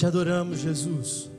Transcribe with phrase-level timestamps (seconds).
[0.00, 1.30] Te adoramos, Jesus.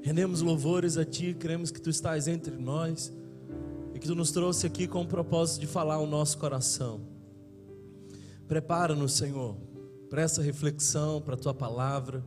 [0.00, 3.12] Rendemos louvores a Ti, cremos que Tu estás entre nós
[3.92, 7.00] e que Tu nos trouxe aqui com o propósito de falar ao nosso coração.
[8.46, 9.56] Prepara-nos, Senhor,
[10.08, 12.24] para essa reflexão, para a Tua palavra.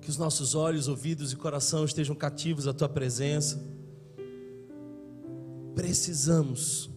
[0.00, 3.60] Que os nossos olhos, ouvidos e coração estejam cativos à Tua presença.
[5.74, 6.88] Precisamos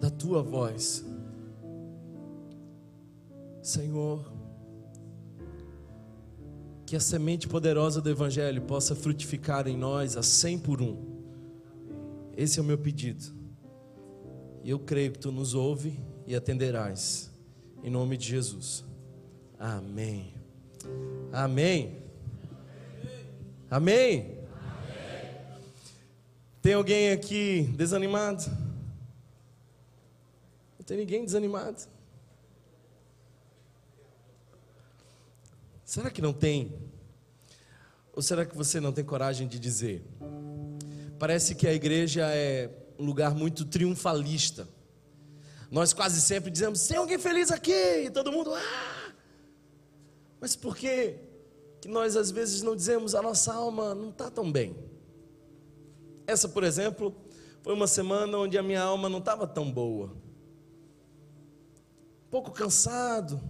[0.00, 1.04] da Tua voz.
[3.60, 4.33] Senhor,
[6.94, 10.96] que a semente poderosa do Evangelho possa frutificar em nós a cem por um.
[12.36, 13.34] Esse é o meu pedido.
[14.62, 17.32] E eu creio que tu nos ouve e atenderás.
[17.82, 18.84] Em nome de Jesus.
[19.58, 20.34] Amém.
[21.32, 22.00] Amém.
[23.68, 24.38] Amém.
[26.62, 28.44] Tem alguém aqui desanimado?
[30.78, 31.82] Não tem ninguém desanimado?
[35.84, 36.83] Será que não tem?
[38.14, 40.04] Ou será que você não tem coragem de dizer?
[41.18, 44.68] Parece que a igreja é um lugar muito triunfalista.
[45.70, 47.72] Nós quase sempre dizemos: tem alguém feliz aqui?
[47.72, 49.12] E todo mundo, ah!
[50.40, 51.16] Mas por que,
[51.80, 54.76] que nós às vezes não dizemos a nossa alma não está tão bem?
[56.26, 57.14] Essa, por exemplo,
[57.62, 60.06] foi uma semana onde a minha alma não estava tão boa.
[62.26, 63.40] Um pouco cansado,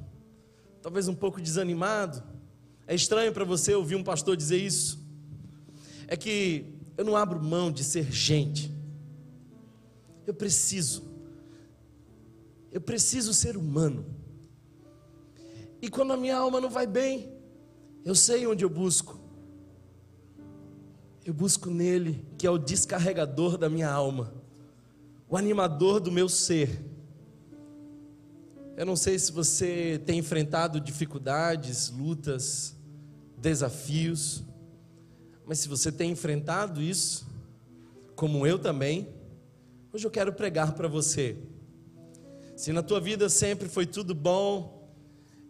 [0.80, 2.33] talvez um pouco desanimado.
[2.86, 5.02] É estranho para você ouvir um pastor dizer isso?
[6.06, 8.72] É que eu não abro mão de ser gente.
[10.27, 11.02] Eu preciso.
[12.70, 14.05] Eu preciso ser humano.
[15.80, 17.32] E quando a minha alma não vai bem,
[18.05, 19.20] eu sei onde eu busco.
[21.24, 24.34] Eu busco nele, que é o descarregador da minha alma,
[25.28, 26.84] o animador do meu ser.
[28.77, 32.75] Eu não sei se você tem enfrentado dificuldades, lutas,
[33.39, 34.42] desafios,
[35.46, 37.24] mas se você tem enfrentado isso,
[38.17, 39.08] como eu também,
[39.92, 41.36] hoje eu quero pregar para você.
[42.57, 44.92] Se na tua vida sempre foi tudo bom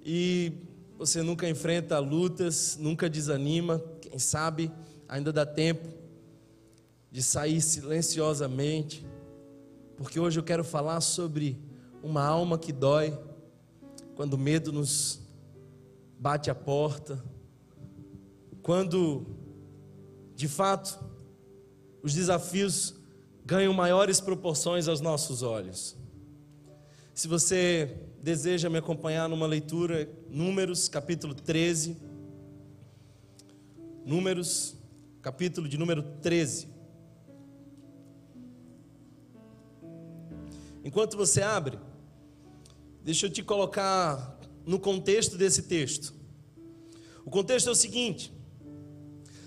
[0.05, 0.53] e
[0.99, 4.71] você nunca enfrenta lutas, nunca desanima, quem sabe
[5.09, 5.89] ainda dá tempo
[7.11, 9.07] de sair silenciosamente,
[9.97, 11.59] porque hoje eu quero falar sobre
[12.05, 13.19] uma alma que dói,
[14.15, 15.23] quando o medo nos
[16.19, 17.25] bate a porta,
[18.63, 19.27] quando
[20.35, 21.03] de fato
[22.03, 22.95] os desafios
[23.43, 25.97] ganham maiores proporções aos nossos olhos.
[27.15, 31.97] Se você deseja me acompanhar numa leitura, Números, capítulo 13.
[34.05, 34.77] Números,
[35.23, 36.69] capítulo de número 13.
[40.85, 41.79] Enquanto você abre,
[43.05, 46.15] Deixa eu te colocar no contexto desse texto.
[47.23, 48.33] O contexto é o seguinte: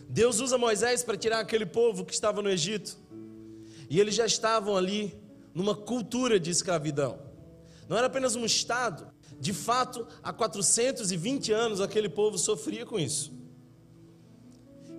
[0.08, 2.96] Deus usa Moisés para tirar aquele povo que estava no Egito,
[3.90, 5.20] e eles já estavam ali
[5.56, 7.20] numa cultura de escravidão.
[7.90, 9.08] Não era apenas um estado,
[9.40, 13.34] de fato, há 420 anos aquele povo sofria com isso.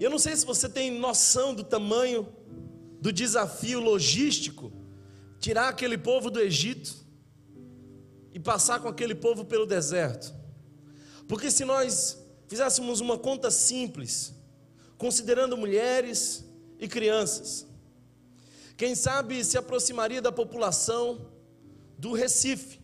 [0.00, 2.26] E eu não sei se você tem noção do tamanho
[3.00, 4.72] do desafio logístico
[5.38, 7.06] tirar aquele povo do Egito
[8.32, 10.34] e passar com aquele povo pelo deserto.
[11.26, 14.34] Porque se nós fizéssemos uma conta simples,
[14.96, 16.44] considerando mulheres
[16.78, 17.66] e crianças,
[18.76, 21.32] quem sabe se aproximaria da população
[21.98, 22.80] do Recife.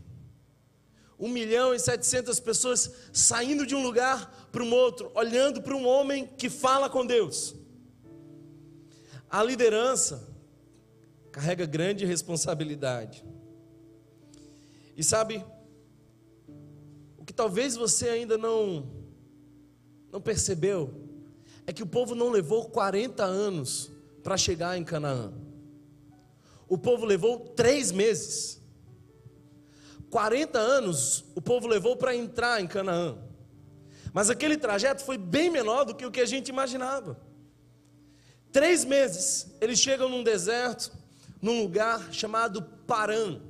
[1.19, 5.87] Um milhão e setecentas pessoas saindo de um lugar para um outro, olhando para um
[5.87, 7.55] homem que fala com Deus.
[9.31, 10.29] A liderança
[11.31, 13.25] carrega grande responsabilidade.
[14.97, 15.45] E sabe,
[17.17, 18.89] o que talvez você ainda não,
[20.13, 20.93] não percebeu,
[21.67, 23.91] é que o povo não levou 40 anos
[24.23, 25.33] para chegar em Canaã.
[26.69, 28.61] O povo levou três meses.
[30.11, 33.19] 40 anos o povo levou para entrar em Canaã.
[34.13, 37.19] Mas aquele trajeto foi bem menor do que o que a gente imaginava.
[38.53, 40.93] Três meses, eles chegam num deserto,
[41.43, 43.41] num lugar chamado Paran.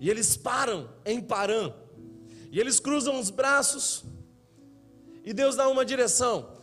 [0.00, 1.72] E eles param em Parã.
[2.50, 4.02] E eles cruzam os braços.
[5.22, 6.56] E Deus dá uma direção.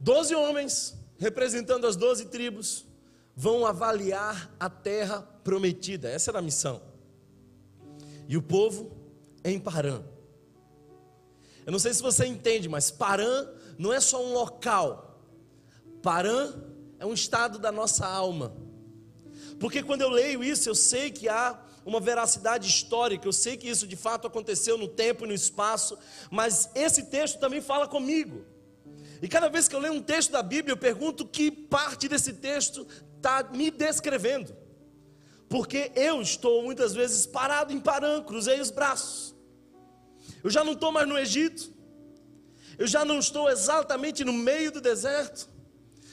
[0.00, 2.86] Doze homens, representando as doze tribos,
[3.36, 6.08] vão avaliar a terra prometida.
[6.08, 6.80] Essa era a missão.
[8.26, 8.90] E o povo
[9.44, 10.02] em Parã.
[11.66, 13.46] Eu não sei se você entende, mas Parã
[13.78, 15.22] não é só um local.
[16.02, 16.54] Parã
[16.98, 18.56] é um estado da nossa alma.
[19.58, 23.68] Porque quando eu leio isso, eu sei que há uma veracidade histórica, eu sei que
[23.68, 25.98] isso de fato aconteceu no tempo e no espaço,
[26.30, 28.44] mas esse texto também fala comigo.
[29.20, 32.34] E cada vez que eu leio um texto da Bíblia, eu pergunto que parte desse
[32.34, 34.56] texto está me descrevendo.
[35.48, 39.34] Porque eu estou muitas vezes parado em Paran, cruzei os braços.
[40.44, 41.74] Eu já não estou mais no Egito.
[42.78, 45.48] Eu já não estou exatamente no meio do deserto.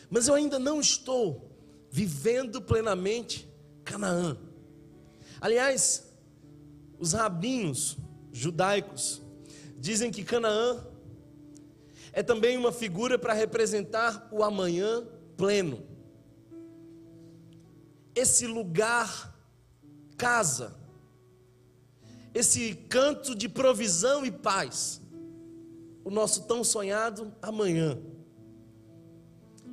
[0.10, 1.56] Mas eu ainda não estou
[1.92, 3.48] vivendo plenamente
[3.86, 4.47] Canaã.
[5.40, 6.12] Aliás,
[7.00, 7.98] os rabinhos
[8.32, 9.22] judaicos
[9.78, 10.86] dizem que Canaã
[12.12, 15.98] é também uma figura para representar o amanhã pleno
[18.18, 19.36] esse lugar,
[20.18, 20.76] casa,
[22.34, 25.02] esse canto de provisão e paz,
[26.04, 28.00] o nosso tão sonhado amanhã.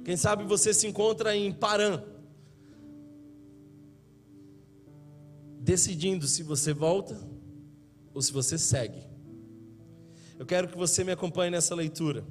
[0.05, 2.05] Quem sabe você se encontra em Paran,
[5.65, 7.19] decidindo se você volta
[8.13, 9.03] ou se você segue.
[10.39, 12.23] Eu quero que você me acompanhe nessa leitura.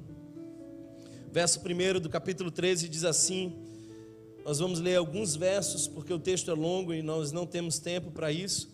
[1.32, 3.52] Verso 1 do capítulo 13 diz assim:
[4.44, 8.12] nós vamos ler alguns versos, porque o texto é longo e nós não temos tempo
[8.12, 8.70] para isso.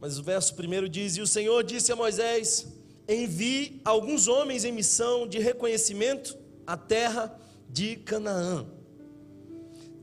[0.00, 2.66] Mas o verso primeiro diz: E o Senhor disse a Moisés:
[3.06, 6.36] Envie alguns homens em missão de reconhecimento
[6.66, 7.38] à terra
[7.68, 8.66] de Canaã,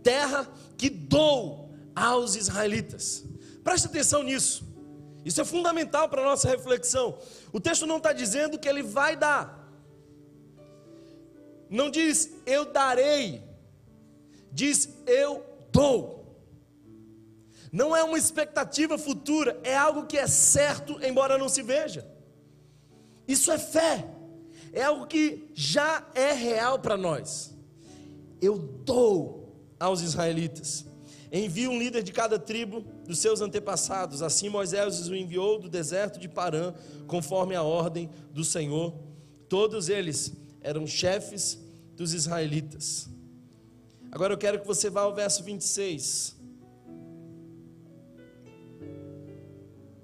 [0.02, 3.26] terra que dou aos israelitas.
[3.64, 4.68] Preste atenção nisso,
[5.26, 7.18] isso é fundamental para a nossa reflexão.
[7.52, 9.60] O texto não está dizendo que ele vai dar,
[11.70, 13.44] não diz eu darei,
[14.52, 16.18] diz: Eu dou.
[17.72, 22.10] Não é uma expectativa futura, é algo que é certo, embora não se veja.
[23.28, 24.10] Isso é fé,
[24.74, 27.56] é algo que já é real para nós.
[28.42, 30.89] Eu dou aos israelitas.
[31.32, 34.22] Envia um líder de cada tribo dos seus antepassados.
[34.22, 36.74] Assim Moisés os enviou do deserto de Parã,
[37.08, 38.94] conforme a ordem do Senhor.
[39.48, 41.60] Todos eles eram chefes
[41.96, 43.10] dos israelitas.
[44.12, 46.36] Agora eu quero que você vá ao verso 26.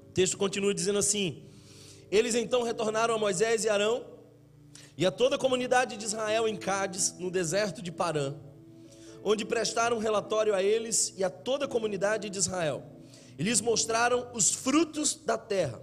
[0.10, 1.44] O texto continua dizendo assim:
[2.12, 4.06] Eles então retornaram a Moisés e Arão
[4.98, 8.36] e a toda a comunidade de Israel em Cádiz, no deserto de Parã,
[9.27, 12.83] onde prestaram relatório a eles e a toda a comunidade de Israel.
[13.39, 15.81] E lhes mostraram os frutos da terra.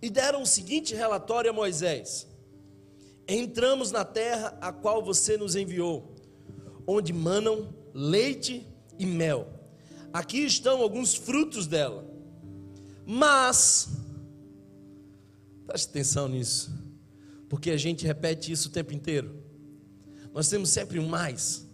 [0.00, 2.26] E deram o seguinte relatório a Moisés:
[3.28, 6.16] Entramos na terra a qual você nos enviou
[6.86, 8.66] onde manam leite
[8.98, 9.52] e mel.
[10.10, 12.08] Aqui estão alguns frutos dela.
[13.04, 13.90] Mas,
[15.66, 16.72] preste atenção nisso,
[17.46, 19.42] porque a gente repete isso o tempo inteiro.
[20.32, 21.67] Nós temos sempre um mais.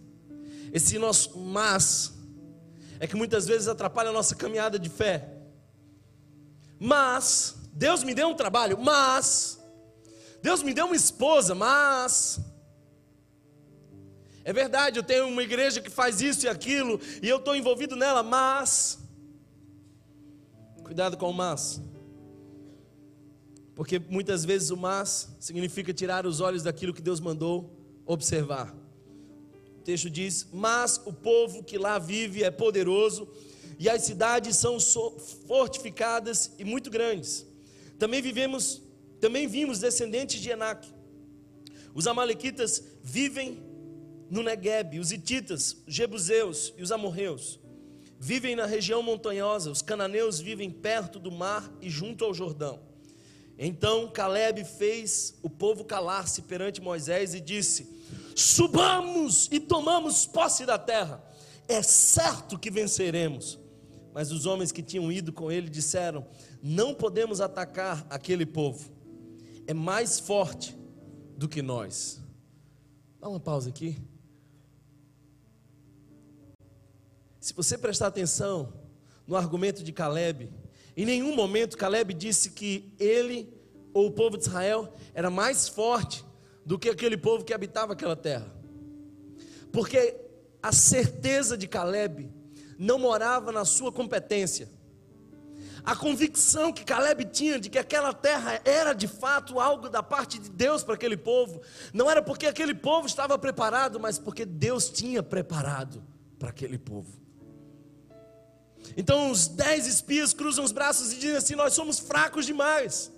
[0.75, 2.13] Esse nosso mas
[2.99, 5.25] é que muitas vezes atrapalha a nossa caminhada de fé.
[6.77, 9.57] Mas, Deus me deu um trabalho, mas,
[10.41, 12.41] Deus me deu uma esposa, mas,
[14.43, 17.95] é verdade, eu tenho uma igreja que faz isso e aquilo, e eu estou envolvido
[17.95, 18.99] nela, mas.
[20.83, 21.81] Cuidado com o mas.
[23.73, 27.73] Porque muitas vezes o mas significa tirar os olhos daquilo que Deus mandou
[28.05, 28.84] observar.
[29.85, 33.29] Texto diz: Mas o povo que lá vive é poderoso,
[33.79, 34.77] e as cidades são
[35.47, 37.45] fortificadas e muito grandes.
[37.97, 38.81] Também vivemos,
[39.21, 40.85] também vimos descendentes de Enac.
[41.93, 43.63] Os amalequitas vivem
[44.29, 47.59] no Negueb, os hititas, os jebuseus e os amorreus
[48.19, 52.79] vivem na região montanhosa, os cananeus vivem perto do mar e junto ao Jordão.
[53.57, 57.87] Então Caleb fez o povo calar-se perante Moisés e disse:
[58.35, 61.23] Subamos e tomamos posse da terra,
[61.69, 63.57] é certo que venceremos.
[64.13, 66.27] Mas os homens que tinham ido com ele disseram:
[66.61, 68.91] Não podemos atacar aquele povo,
[69.65, 70.75] é mais forte
[71.37, 72.21] do que nós.
[73.21, 73.97] Dá uma pausa aqui.
[77.39, 78.73] Se você prestar atenção
[79.25, 80.51] no argumento de Caleb,
[80.97, 83.53] em nenhum momento Caleb disse que ele
[83.93, 86.25] ou o povo de Israel era mais forte
[86.65, 88.51] do que aquele povo que habitava aquela terra.
[89.71, 90.15] Porque
[90.61, 92.31] a certeza de Caleb
[92.79, 94.69] não morava na sua competência.
[95.83, 100.39] A convicção que Caleb tinha de que aquela terra era de fato algo da parte
[100.39, 101.61] de Deus para aquele povo,
[101.93, 106.03] não era porque aquele povo estava preparado, mas porque Deus tinha preparado
[106.39, 107.25] para aquele povo.
[108.97, 113.11] Então os dez espias cruzam os braços e dizem assim: Nós somos fracos demais.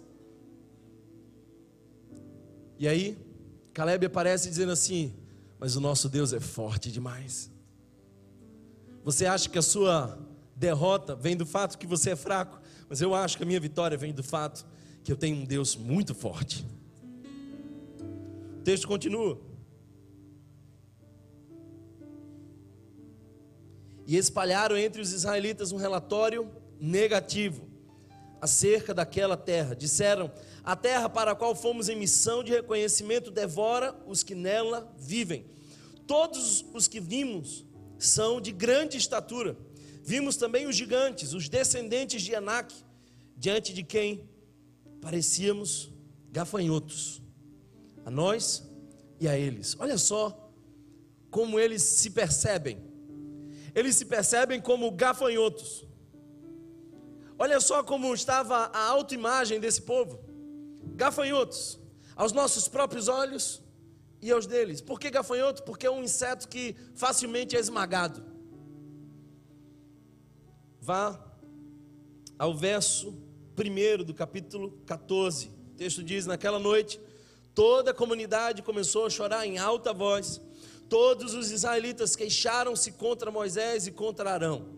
[2.79, 3.17] E aí,
[3.77, 5.13] Caleb aparece dizendo assim:
[5.59, 7.51] Mas o nosso Deus é forte demais.
[9.03, 10.17] Você acha que a sua
[10.55, 13.95] derrota vem do fato que você é fraco, mas eu acho que a minha vitória
[13.95, 14.65] vem do fato
[15.03, 16.65] que eu tenho um Deus muito forte.
[18.57, 19.39] O texto continua.
[24.07, 27.69] E espalharam entre os israelitas um relatório negativo
[28.41, 29.75] acerca daquela terra.
[29.75, 30.31] Disseram:
[30.67, 35.45] A terra para a qual fomos em missão de reconhecimento devora os que nela vivem.
[36.05, 37.65] Todos os que vimos
[37.97, 39.57] são de grande estatura.
[40.03, 42.75] Vimos também os gigantes, os descendentes de Anak,
[43.37, 44.29] diante de quem
[44.99, 45.89] parecíamos
[46.33, 47.21] gafanhotos,
[48.05, 48.69] a nós
[49.21, 49.73] e a eles.
[49.79, 50.51] Olha só
[51.31, 52.83] como eles se percebem.
[53.73, 55.87] Eles se percebem como gafanhotos.
[57.39, 60.26] Olha só como estava a autoimagem desse povo.
[60.95, 61.79] Gafanhotos,
[62.15, 63.61] aos nossos próprios olhos
[64.21, 64.81] e aos deles.
[64.81, 65.63] Por que gafanhoto?
[65.63, 68.23] Porque é um inseto que facilmente é esmagado.
[70.81, 71.19] Vá
[72.39, 73.13] ao verso
[73.57, 75.47] 1 do capítulo 14.
[75.47, 76.99] O texto diz: Naquela noite,
[77.53, 80.41] toda a comunidade começou a chorar em alta voz.
[80.89, 84.69] Todos os israelitas queixaram-se contra Moisés e contra Arão.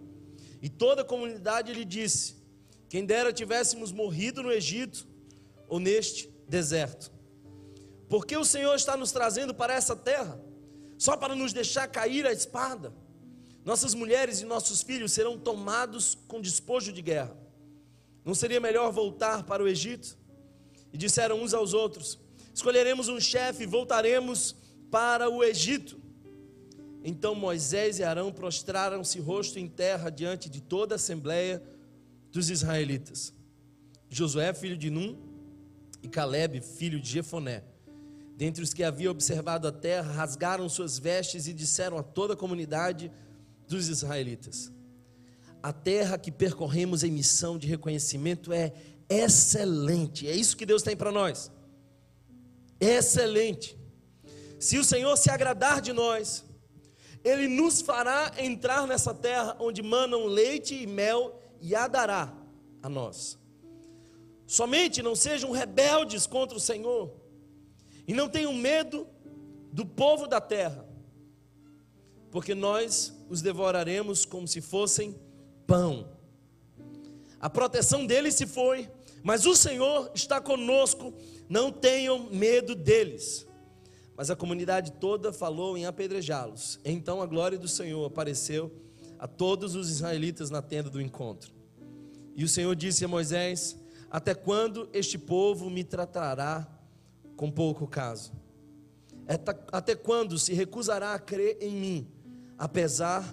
[0.62, 2.40] E toda a comunidade lhe disse:
[2.90, 5.08] quem dera tivéssemos morrido no Egito
[5.70, 7.12] ou neste deserto.
[8.10, 10.42] Porque o Senhor está nos trazendo para essa terra,
[10.98, 12.92] só para nos deixar cair a espada.
[13.64, 17.38] Nossas mulheres e nossos filhos serão tomados com despojo de guerra.
[18.26, 20.18] Não seria melhor voltar para o Egito?
[20.92, 22.20] E disseram uns aos outros:
[22.54, 24.56] Escolheremos um chefe e voltaremos
[24.90, 26.00] para o Egito.
[27.04, 31.62] Então Moisés e Arão prostraram-se rosto em terra diante de toda a assembleia
[32.32, 33.34] dos israelitas.
[34.10, 35.29] Josué, filho de Num,
[36.02, 37.64] e Caleb, filho de Jefoné,
[38.36, 42.38] dentre os que haviam observado a terra, rasgaram suas vestes e disseram a toda a
[42.38, 43.12] comunidade
[43.68, 44.72] dos israelitas:
[45.62, 48.74] A terra que percorremos em missão de reconhecimento é
[49.10, 50.28] excelente.
[50.28, 51.52] É isso que Deus tem para nós.
[52.80, 53.78] Excelente.
[54.60, 56.46] Se o Senhor se agradar de nós,
[57.24, 62.34] Ele nos fará entrar nessa terra onde manam leite e mel e a dará
[62.82, 63.39] a nós.
[64.50, 67.14] Somente não sejam rebeldes contra o Senhor
[68.08, 69.06] e não tenham medo
[69.72, 70.90] do povo da terra,
[72.32, 75.16] porque nós os devoraremos como se fossem
[75.68, 76.18] pão.
[77.40, 78.90] A proteção deles se foi,
[79.22, 81.14] mas o Senhor está conosco,
[81.48, 83.46] não tenham medo deles.
[84.18, 86.80] Mas a comunidade toda falou em apedrejá-los.
[86.84, 88.72] Então a glória do Senhor apareceu
[89.20, 91.54] a todos os israelitas na tenda do encontro.
[92.36, 93.79] E o Senhor disse a Moisés:
[94.12, 96.68] Até quando este povo me tratará
[97.36, 98.34] com pouco caso?
[99.72, 102.12] Até quando se recusará a crer em mim,
[102.58, 103.24] apesar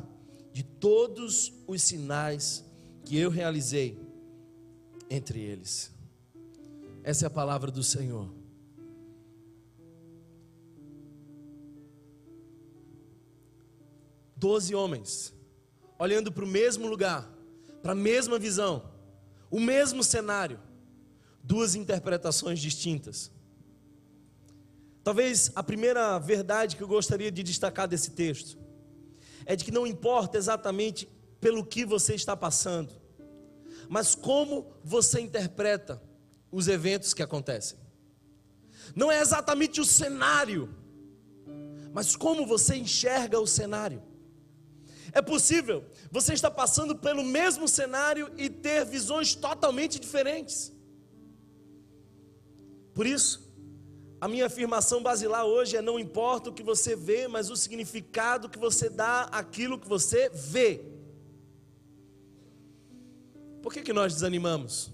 [0.53, 2.65] de todos os sinais
[3.05, 3.99] que eu realizei
[5.09, 5.95] entre eles?
[7.03, 8.29] Essa é a palavra do Senhor.
[14.37, 15.33] Doze homens,
[15.99, 17.27] olhando para o mesmo lugar,
[17.83, 18.91] para a mesma visão,
[19.51, 20.61] o mesmo cenário,
[21.47, 23.31] duas interpretações distintas.
[25.05, 28.59] Talvez a primeira verdade que eu gostaria de destacar desse texto
[29.45, 31.09] é de que não importa exatamente
[31.41, 32.93] pelo que você está passando,
[33.89, 36.03] mas como você interpreta
[36.51, 37.79] os eventos que acontecem.
[38.95, 40.75] Não é exatamente o cenário,
[41.93, 44.03] mas como você enxerga o cenário.
[45.13, 50.76] É possível você estar passando pelo mesmo cenário e ter visões totalmente diferentes.
[52.97, 53.49] Por isso,
[54.21, 58.49] a minha afirmação basilar hoje é: não importa o que você vê, mas o significado
[58.49, 60.83] que você dá àquilo que você vê.
[63.63, 64.91] Por que, que nós desanimamos?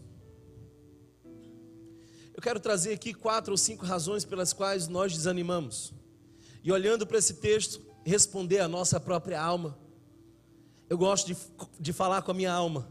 [2.35, 5.95] Eu quero trazer aqui quatro ou cinco razões pelas quais nós desanimamos.
[6.63, 9.81] E olhando para esse texto, responder à nossa própria alma
[10.93, 11.37] eu gosto de,
[11.81, 12.87] de falar com a minha alma.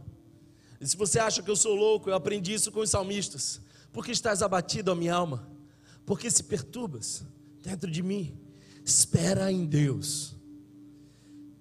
[0.80, 3.62] E se você acha que eu sou louco, eu aprendi isso com os salmistas.
[3.92, 5.48] Por que estás abatido, a minha alma?
[6.06, 7.24] Por que se perturbas
[7.62, 8.38] dentro de mim?
[8.84, 10.36] Espera em Deus.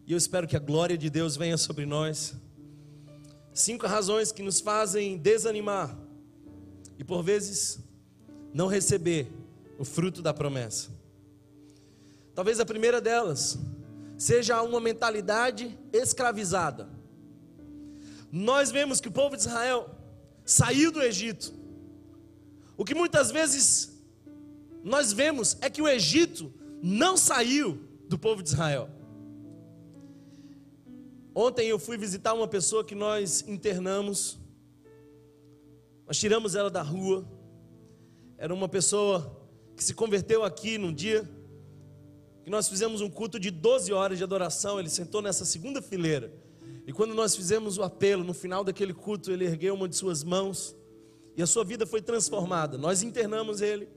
[0.07, 2.35] E eu espero que a glória de Deus venha sobre nós.
[3.53, 5.97] Cinco razões que nos fazem desanimar
[6.99, 7.79] e por vezes
[8.53, 9.31] não receber
[9.79, 10.91] o fruto da promessa.
[12.35, 13.59] Talvez a primeira delas
[14.17, 16.89] seja uma mentalidade escravizada.
[18.31, 19.91] Nós vemos que o povo de Israel
[20.45, 21.60] saiu do Egito.
[22.81, 24.03] O que muitas vezes
[24.83, 26.51] nós vemos é que o Egito
[26.83, 28.89] não saiu do povo de Israel.
[31.35, 34.39] Ontem eu fui visitar uma pessoa que nós internamos,
[36.07, 37.31] nós tiramos ela da rua.
[38.39, 39.47] Era uma pessoa
[39.77, 41.29] que se converteu aqui num dia
[42.43, 44.81] que nós fizemos um culto de 12 horas de adoração.
[44.81, 46.33] Ele sentou nessa segunda fileira.
[46.87, 50.25] E quando nós fizemos o apelo, no final daquele culto, ele ergueu uma de suas
[50.25, 50.80] mãos
[51.37, 52.77] e a sua vida foi transformada.
[52.77, 53.89] Nós internamos ele.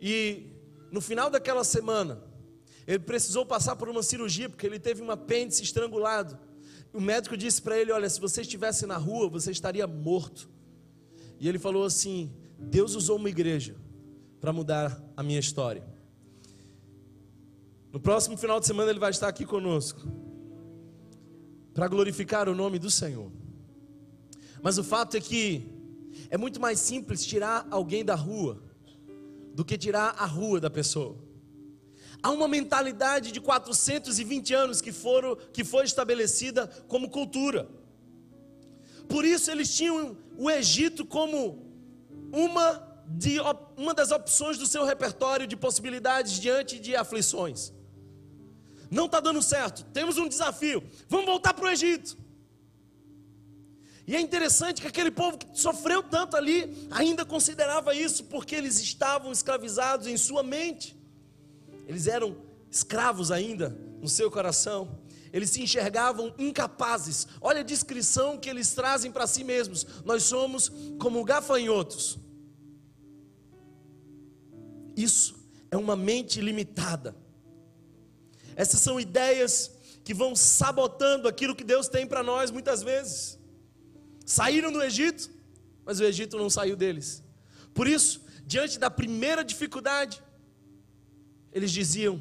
[0.00, 0.46] E
[0.90, 2.22] no final daquela semana,
[2.86, 6.38] ele precisou passar por uma cirurgia porque ele teve um apêndice estrangulado.
[6.92, 10.48] O médico disse para ele: Olha, se você estivesse na rua, você estaria morto.
[11.38, 13.76] E ele falou assim: Deus usou uma igreja
[14.40, 15.84] para mudar a minha história.
[17.92, 20.00] No próximo final de semana ele vai estar aqui conosco
[21.74, 23.30] para glorificar o nome do Senhor.
[24.62, 25.81] Mas o fato é que
[26.30, 28.62] é muito mais simples tirar alguém da rua
[29.54, 31.16] do que tirar a rua da pessoa.
[32.22, 37.68] Há uma mentalidade de 420 anos que, foram, que foi estabelecida como cultura.
[39.08, 41.66] Por isso eles tinham o Egito como
[42.32, 43.38] uma, de,
[43.76, 47.72] uma das opções do seu repertório de possibilidades diante de aflições.
[48.90, 52.16] Não está dando certo, temos um desafio, vamos voltar para o Egito.
[54.06, 58.80] E é interessante que aquele povo que sofreu tanto ali ainda considerava isso, porque eles
[58.80, 60.96] estavam escravizados em sua mente.
[61.86, 62.36] Eles eram
[62.70, 64.98] escravos ainda no seu coração.
[65.32, 67.26] Eles se enxergavam incapazes.
[67.40, 69.86] Olha a descrição que eles trazem para si mesmos.
[70.04, 72.18] Nós somos como gafanhotos.
[74.96, 75.34] Isso
[75.70, 77.16] é uma mente limitada.
[78.54, 79.70] Essas são ideias
[80.04, 83.38] que vão sabotando aquilo que Deus tem para nós muitas vezes.
[84.32, 85.30] Saíram do Egito,
[85.84, 87.22] mas o Egito não saiu deles.
[87.74, 90.22] Por isso, diante da primeira dificuldade,
[91.52, 92.18] eles diziam: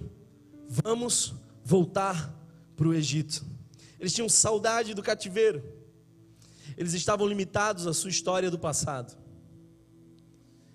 [0.68, 2.38] Vamos voltar
[2.76, 3.46] para o Egito.
[3.98, 5.64] Eles tinham saudade do cativeiro.
[6.76, 9.18] Eles estavam limitados à sua história do passado.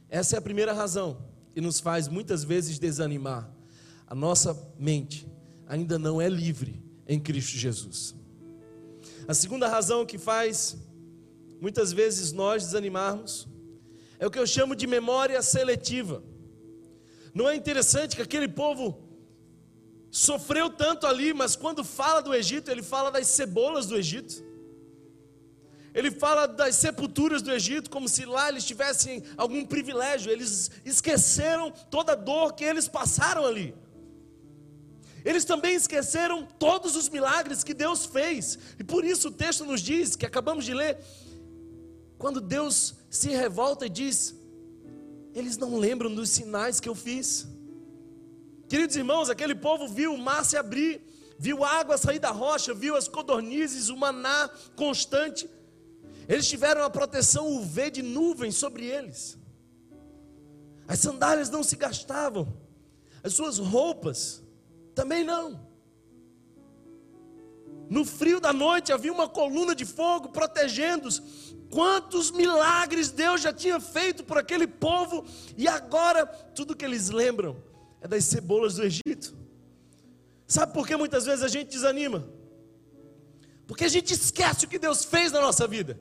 [0.09, 3.47] Essa é a primeira razão que nos faz muitas vezes desanimar.
[4.07, 5.29] A nossa mente
[5.67, 8.15] ainda não é livre em Cristo Jesus.
[9.29, 10.79] A segunda razão que faz
[11.61, 13.49] muitas vezes nós desanimarmos
[14.19, 16.23] é o que eu chamo de memória seletiva.
[17.35, 18.99] Não é interessante que aquele povo
[20.11, 24.43] sofreu tanto ali, mas quando fala do Egito, ele fala das cebolas do Egito.
[25.93, 30.33] Ele fala das sepulturas do Egito, como se lá eles tivessem algum privilégio.
[30.33, 33.75] Eles esqueceram toda a dor que eles passaram ali.
[35.25, 38.59] Eles também esqueceram todos os milagres que Deus fez.
[38.79, 40.99] E por isso o texto nos diz, que acabamos de ler,
[42.19, 44.35] quando Deus se revolta e diz:
[45.35, 47.47] eles não lembram dos sinais que eu fiz.
[48.69, 51.01] Queridos irmãos, aquele povo viu o mar se abrir,
[51.39, 55.49] viu água sair da rocha, viu as codornizes, o maná constante.
[56.27, 59.39] Eles tiveram a proteção UV de nuvens sobre eles.
[60.89, 62.57] As sandálias não se gastavam,
[63.23, 64.43] as suas roupas
[64.95, 65.67] também não.
[67.89, 71.46] No frio da noite havia uma coluna de fogo protegendo-os
[71.77, 75.27] Quantos milagres Deus já tinha feito por aquele povo,
[75.59, 77.55] e agora tudo que eles lembram
[78.01, 79.37] é das cebolas do Egito.
[80.47, 82.27] Sabe por que muitas vezes a gente desanima?
[83.67, 86.01] Porque a gente esquece o que Deus fez na nossa vida.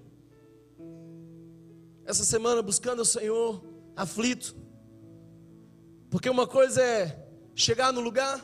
[2.06, 3.62] Essa semana buscando o Senhor,
[3.98, 4.56] aflito.
[6.10, 8.40] Porque uma coisa é chegar no lugar,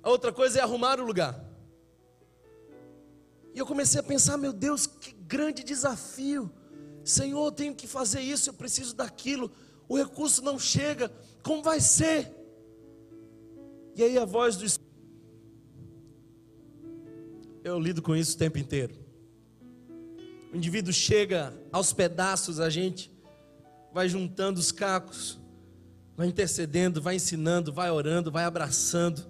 [0.00, 1.44] a outra coisa é arrumar o lugar.
[3.52, 6.50] E eu comecei a pensar, meu Deus, que grande desafio.
[7.04, 9.50] Senhor, eu tenho que fazer isso, eu preciso daquilo.
[9.88, 11.10] O recurso não chega.
[11.42, 12.32] Como vai ser?
[13.94, 14.66] E aí a voz do
[17.64, 18.94] Eu lido com isso o tempo inteiro.
[20.52, 23.10] O indivíduo chega aos pedaços, a gente
[23.92, 25.40] vai juntando os cacos,
[26.16, 29.26] vai intercedendo, vai ensinando, vai orando, vai abraçando,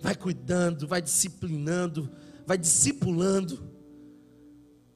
[0.00, 2.10] vai cuidando, vai disciplinando,
[2.46, 3.71] vai discipulando.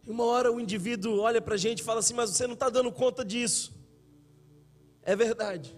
[0.07, 2.55] E uma hora o indivíduo olha para a gente e fala assim: Mas você não
[2.55, 3.75] está dando conta disso.
[5.03, 5.77] É verdade.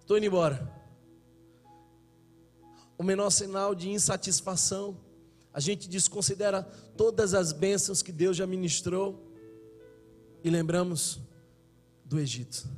[0.00, 0.76] Estou indo embora.
[2.96, 4.98] O menor sinal de insatisfação.
[5.52, 6.62] A gente desconsidera
[6.96, 9.24] todas as bênçãos que Deus já ministrou.
[10.42, 11.20] E lembramos
[12.04, 12.68] do Egito.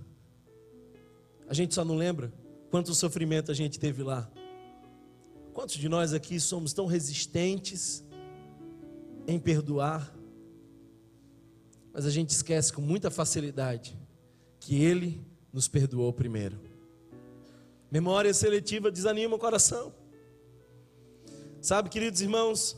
[1.48, 2.32] A gente só não lembra
[2.70, 4.30] quanto sofrimento a gente teve lá.
[5.52, 8.04] Quantos de nós aqui somos tão resistentes
[9.26, 10.19] em perdoar?
[11.92, 13.98] Mas a gente esquece com muita facilidade
[14.58, 16.58] que Ele nos perdoou primeiro.
[17.90, 19.92] Memória seletiva desanima o coração.
[21.60, 22.76] Sabe, queridos irmãos,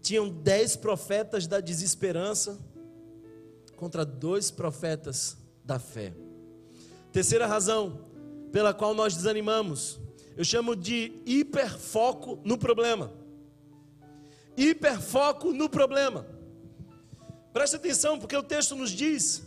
[0.00, 2.58] tinham dez profetas da desesperança
[3.76, 6.14] contra dois profetas da fé.
[7.12, 8.06] Terceira razão
[8.52, 10.00] pela qual nós desanimamos,
[10.36, 13.12] eu chamo de hiperfoco no problema.
[14.56, 16.26] Hiperfoco no problema.
[17.52, 19.42] Preste atenção, porque o texto nos diz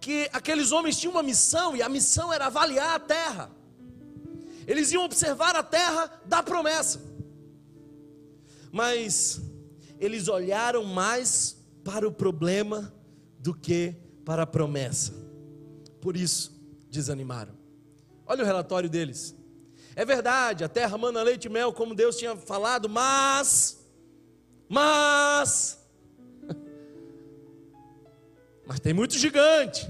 [0.00, 3.50] que aqueles homens tinham uma missão e a missão era avaliar a terra.
[4.66, 7.00] Eles iam observar a terra da promessa.
[8.72, 9.40] Mas
[9.98, 12.92] eles olharam mais para o problema
[13.38, 15.12] do que para a promessa.
[16.00, 16.52] Por isso,
[16.90, 17.56] desanimaram.
[18.26, 19.34] Olha o relatório deles.
[19.94, 23.78] É verdade, a terra manda leite e mel, como Deus tinha falado, mas,
[24.68, 25.78] mas,
[28.66, 29.88] mas tem muito gigante.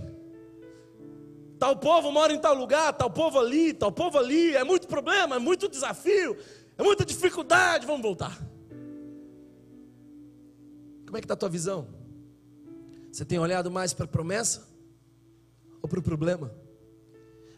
[1.59, 5.37] Tal povo mora em tal lugar, tal povo ali, tal povo ali, é muito problema,
[5.37, 6.37] é muito desafio,
[6.77, 8.37] é muita dificuldade, vamos voltar.
[11.07, 11.89] Como é que está a tua visão?
[13.11, 14.69] Você tem olhado mais para a promessa
[15.81, 16.53] ou para o problema?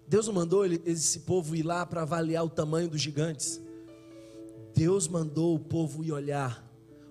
[0.06, 3.60] Deus não mandou esse povo ir lá para avaliar o tamanho dos gigantes.
[4.74, 6.64] Deus mandou o povo ir olhar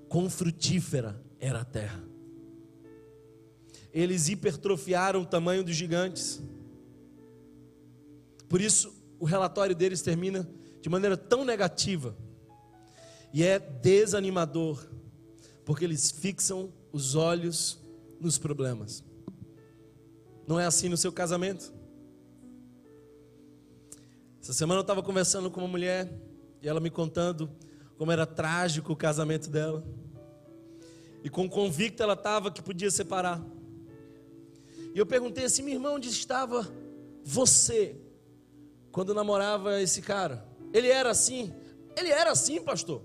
[0.08, 2.02] quão frutífera era a terra.
[3.94, 6.42] Eles hipertrofiaram o tamanho dos gigantes.
[8.48, 10.48] Por isso, o relatório deles termina
[10.82, 12.16] de maneira tão negativa.
[13.34, 14.88] E é desanimador,
[15.66, 17.80] porque eles fixam os olhos
[18.20, 19.04] nos problemas.
[20.48, 21.74] Não é assim no seu casamento?
[24.42, 26.10] Essa semana eu estava conversando com uma mulher
[26.62, 27.52] e ela me contando
[27.98, 29.84] como era trágico o casamento dela.
[31.24, 33.44] E com convicta ela estava que podia separar.
[34.98, 36.68] E eu perguntei assim, minha irmã, onde estava
[37.24, 37.96] você
[38.92, 40.44] quando namorava esse cara.
[40.74, 41.54] Ele era assim.
[41.96, 43.04] Ele era assim, pastor.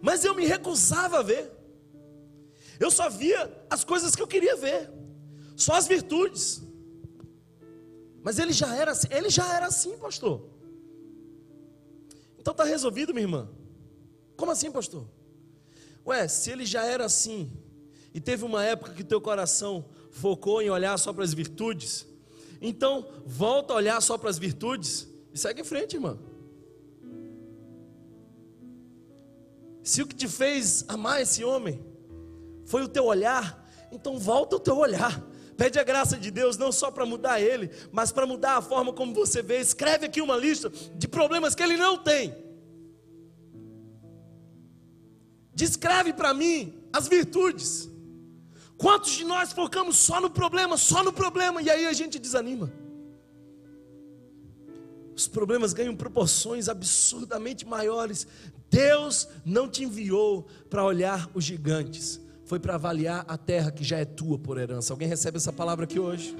[0.00, 1.52] Mas eu me recusava a ver.
[2.80, 4.90] Eu só via as coisas que eu queria ver.
[5.54, 6.62] Só as virtudes.
[8.22, 10.48] Mas ele já era assim, ele já era assim, pastor.
[12.38, 13.50] Então está resolvido, minha irmã.
[14.38, 15.06] Como assim, pastor?
[16.06, 17.52] Ué, se ele já era assim,
[18.14, 19.84] e teve uma época que teu coração
[20.18, 22.06] focou em olhar só para as virtudes,
[22.60, 26.18] então, volta a olhar só para as virtudes e segue em frente, irmão.
[29.82, 31.80] Se o que te fez amar esse homem
[32.66, 35.24] foi o teu olhar, então volta o teu olhar.
[35.56, 38.92] Pede a graça de Deus não só para mudar ele, mas para mudar a forma
[38.92, 39.60] como você vê.
[39.60, 42.34] Escreve aqui uma lista de problemas que ele não tem.
[45.54, 47.88] Descreve para mim as virtudes.
[48.78, 52.72] Quantos de nós focamos só no problema, só no problema, e aí a gente desanima?
[55.16, 58.24] Os problemas ganham proporções absurdamente maiores.
[58.70, 63.98] Deus não te enviou para olhar os gigantes, foi para avaliar a terra que já
[63.98, 64.92] é tua por herança.
[64.92, 66.36] Alguém recebe essa palavra aqui hoje?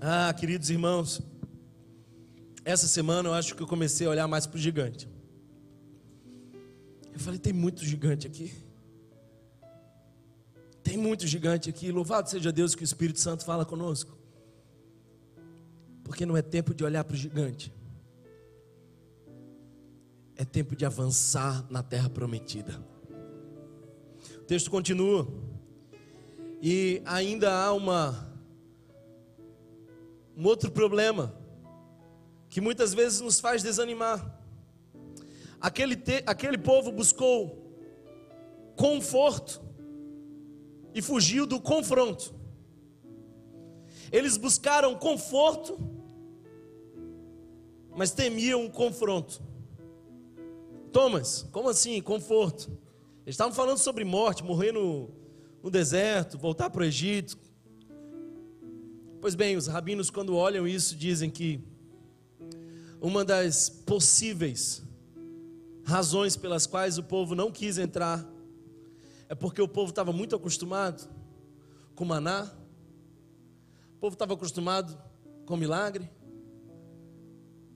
[0.00, 1.20] Ah, queridos irmãos,
[2.64, 5.08] essa semana eu acho que eu comecei a olhar mais para o gigante.
[7.20, 8.50] Eu falei: tem muito gigante aqui.
[10.82, 11.92] Tem muito gigante aqui.
[11.92, 14.16] Louvado seja Deus que o Espírito Santo fala conosco.
[16.02, 17.70] Porque não é tempo de olhar para o gigante.
[20.34, 22.82] É tempo de avançar na terra prometida.
[24.36, 25.28] O texto continua.
[26.62, 28.32] E ainda há uma
[30.34, 31.34] um outro problema
[32.48, 34.39] que muitas vezes nos faz desanimar.
[35.60, 37.60] Aquele, te, aquele povo buscou
[38.76, 39.60] conforto
[40.94, 42.34] e fugiu do confronto.
[44.10, 45.78] Eles buscaram conforto,
[47.94, 49.42] mas temiam o confronto.
[50.90, 52.70] Thomas, como assim, conforto?
[53.24, 55.10] Eles estavam falando sobre morte, morrer no,
[55.62, 57.38] no deserto, voltar para o Egito.
[59.20, 61.62] Pois bem, os rabinos, quando olham isso, dizem que
[63.00, 64.82] uma das possíveis
[65.84, 68.26] razões pelas quais o povo não quis entrar.
[69.28, 71.08] É porque o povo estava muito acostumado
[71.94, 72.50] com maná,
[73.96, 74.98] o povo estava acostumado
[75.44, 76.10] com milagre,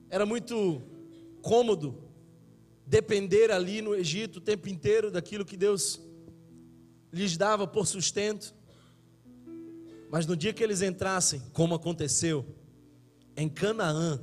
[0.09, 0.81] era muito
[1.41, 2.03] cômodo
[2.85, 6.01] depender ali no Egito o tempo inteiro daquilo que Deus
[7.11, 8.53] lhes dava por sustento.
[10.11, 12.45] Mas no dia que eles entrassem, como aconteceu
[13.35, 14.19] em Canaã,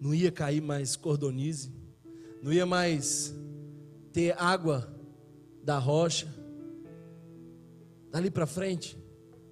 [0.00, 1.72] não ia cair mais cordonize,
[2.42, 3.34] não ia mais
[4.12, 4.94] ter água
[5.62, 6.32] da rocha.
[8.10, 8.96] Dali para frente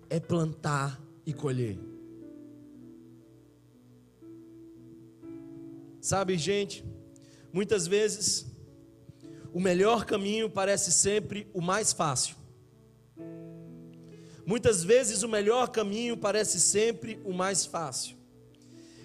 [0.09, 1.79] é plantar e colher.
[6.01, 6.85] Sabe, gente,
[7.53, 8.47] muitas vezes
[9.53, 12.37] o melhor caminho parece sempre o mais fácil.
[14.47, 18.17] Muitas vezes o melhor caminho parece sempre o mais fácil.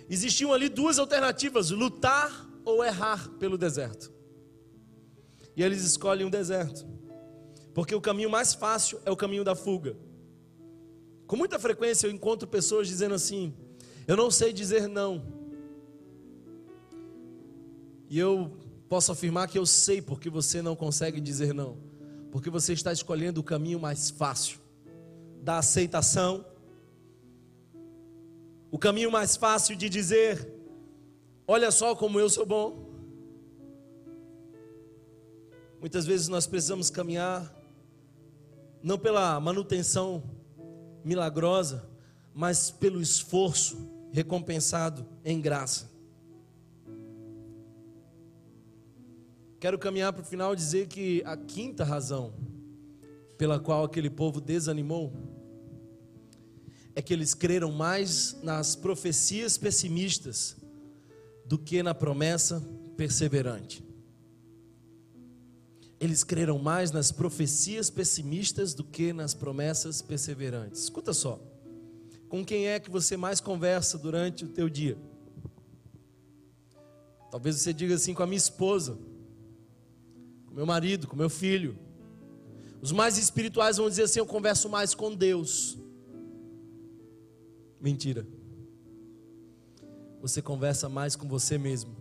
[0.10, 4.12] Existiam ali duas alternativas: lutar ou errar pelo deserto.
[5.56, 6.86] E eles escolhem o deserto,
[7.74, 9.98] porque o caminho mais fácil é o caminho da fuga.
[11.28, 13.54] Com muita frequência eu encontro pessoas dizendo assim:
[14.08, 15.24] Eu não sei dizer não.
[18.10, 18.58] E eu
[18.89, 21.78] posso afirmar que eu sei porque você não consegue dizer não,
[22.32, 24.60] porque você está escolhendo o caminho mais fácil
[25.41, 26.43] da aceitação,
[28.72, 30.59] o caminho mais fácil de dizer:
[31.52, 32.88] Olha só como eu sou bom.
[35.80, 37.52] Muitas vezes nós precisamos caminhar,
[38.84, 40.22] não pela manutenção
[41.04, 41.90] milagrosa,
[42.36, 45.90] mas pelo esforço recompensado em graça.
[49.60, 52.32] Quero caminhar para o final e dizer que a quinta razão
[53.40, 55.12] pela qual aquele povo desanimou
[56.94, 60.60] é que eles creram mais nas profecias pessimistas
[61.50, 62.64] do que na promessa
[62.96, 63.84] perseverante.
[66.00, 70.84] Eles creram mais nas profecias pessimistas do que nas promessas perseverantes.
[70.84, 71.42] Escuta só.
[72.30, 74.96] Com quem é que você mais conversa durante o teu dia?
[77.32, 79.00] Talvez você diga assim com a minha esposa,
[80.46, 81.76] com meu marido, com meu filho.
[82.80, 85.80] Os mais espirituais vão dizer assim: eu converso mais com Deus.
[87.82, 88.28] Mentira.
[90.21, 91.95] Você conversa mais com você mesmo.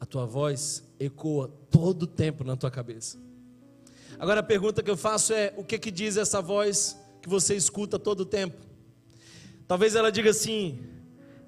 [0.00, 3.18] A tua voz ecoa todo o tempo na tua cabeça.
[4.18, 7.54] Agora a pergunta que eu faço é: o que que diz essa voz que você
[7.54, 8.56] escuta todo o tempo?
[9.66, 10.78] Talvez ela diga assim: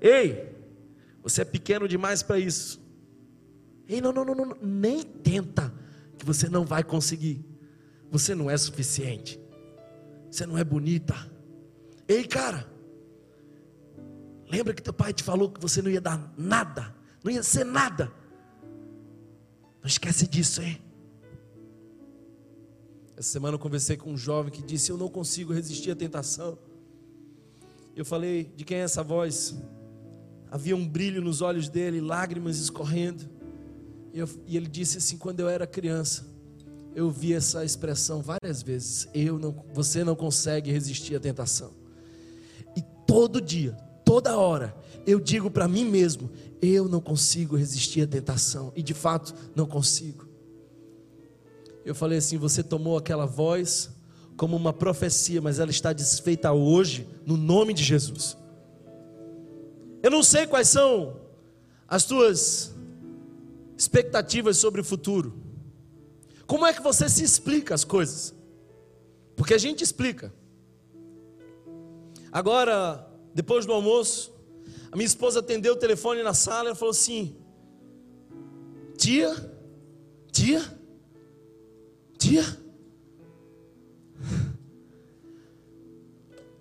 [0.00, 0.54] Ei,
[1.22, 2.80] você é pequeno demais para isso.
[3.88, 5.72] Ei, não, não, não, não, nem tenta,
[6.18, 7.44] que você não vai conseguir.
[8.10, 9.40] Você não é suficiente.
[10.30, 11.14] Você não é bonita.
[12.06, 12.68] Ei, cara.
[14.50, 17.64] Lembra que teu pai te falou que você não ia dar nada, não ia ser
[17.64, 18.12] nada.
[19.80, 20.82] Não esquece disso, hein?
[23.16, 26.58] Essa semana eu conversei com um jovem que disse: Eu não consigo resistir à tentação.
[27.94, 29.54] Eu falei: De quem é essa voz?
[30.50, 33.28] Havia um brilho nos olhos dele, lágrimas escorrendo.
[34.12, 36.26] E, eu, e ele disse assim: Quando eu era criança,
[36.94, 39.08] eu vi essa expressão várias vezes.
[39.14, 41.72] Eu não, você não consegue resistir à tentação.
[42.76, 43.76] E todo dia,
[44.10, 44.74] toda hora,
[45.06, 46.28] eu digo para mim mesmo,
[46.60, 48.72] eu não consigo resistir à tentação.
[48.74, 50.26] E de fato, não consigo.
[51.84, 53.88] Eu falei assim: você tomou aquela voz
[54.36, 58.36] como uma profecia, mas ela está desfeita hoje, no nome de Jesus.
[60.02, 61.20] Eu não sei quais são
[61.86, 62.74] as tuas
[63.78, 65.38] expectativas sobre o futuro.
[66.48, 68.34] Como é que você se explica as coisas?
[69.36, 70.34] Porque a gente explica.
[72.32, 74.34] Agora, depois do almoço,
[74.90, 77.36] a minha esposa atendeu o telefone na sala e falou assim:
[78.96, 79.34] Tia,
[80.32, 80.62] tia,
[82.18, 82.44] tia.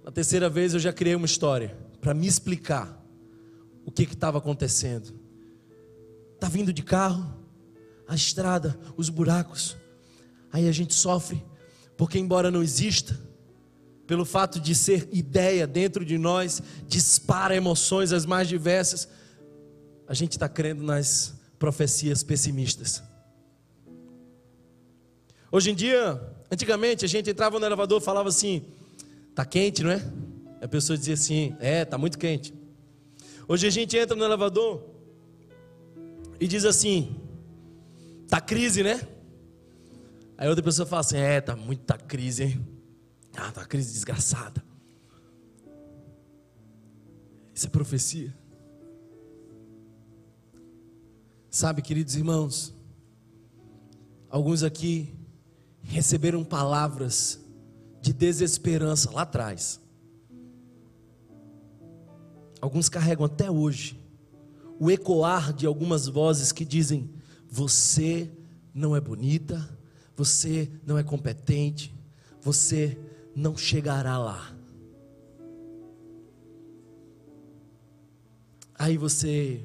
[0.03, 2.99] Na terceira vez eu já criei uma história para me explicar
[3.85, 5.13] o que estava acontecendo.
[6.35, 7.35] Está vindo de carro,
[8.07, 9.75] a estrada, os buracos.
[10.51, 11.43] Aí a gente sofre,
[11.97, 13.19] porque embora não exista,
[14.09, 19.07] pelo fato de ser ideia dentro de nós, dispara emoções as mais diversas,
[20.07, 23.03] a gente está crendo nas profecias pessimistas.
[25.51, 26.19] Hoje em dia,
[26.51, 28.65] antigamente a gente entrava no elevador e falava assim:
[29.35, 30.03] tá quente, não é?
[30.59, 32.51] A pessoa dizia assim: é, tá muito quente.
[33.47, 34.89] Hoje a gente entra no elevador
[36.39, 37.15] e diz assim:
[38.27, 39.07] Tá crise, né?
[40.35, 42.78] Aí outra pessoa fala assim: É, tá muita crise, hein?
[43.35, 44.63] Ah, tá uma crise desgraçada.
[47.53, 48.33] Isso é profecia.
[51.49, 52.73] Sabe, queridos irmãos,
[54.29, 55.13] alguns aqui
[55.81, 57.39] receberam palavras
[58.01, 59.81] de desesperança lá atrás.
[62.61, 63.99] Alguns carregam até hoje
[64.79, 67.09] o ecoar de algumas vozes que dizem:
[67.49, 68.31] você
[68.73, 69.77] não é bonita,
[70.15, 71.93] você não é competente,
[72.41, 72.97] você
[73.39, 74.53] não chegará lá.
[78.77, 79.63] Aí você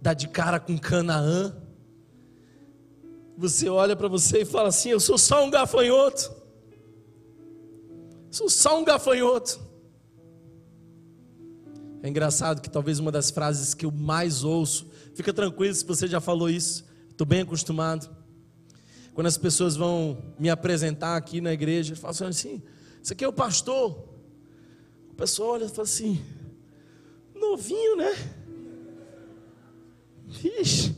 [0.00, 1.54] dá de cara com Canaã,
[3.36, 6.32] você olha para você e fala assim: Eu sou só um gafanhoto,
[8.30, 9.60] sou só um gafanhoto.
[12.02, 16.06] É engraçado que talvez uma das frases que eu mais ouço, fica tranquilo se você
[16.08, 18.08] já falou isso, estou bem acostumado.
[19.14, 22.62] Quando as pessoas vão me apresentar aqui na igreja, falam assim:
[23.02, 24.08] Isso aqui é o pastor.
[25.10, 26.22] O pessoal olha e fala assim:
[27.34, 28.12] Novinho, né?
[30.26, 30.94] Vixe,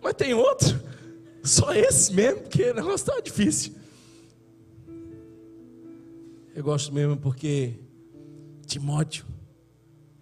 [0.00, 0.80] mas tem outro?
[1.42, 3.74] Só esse mesmo, porque o negócio está difícil.
[6.54, 7.80] Eu gosto mesmo porque
[8.66, 9.24] Timóteo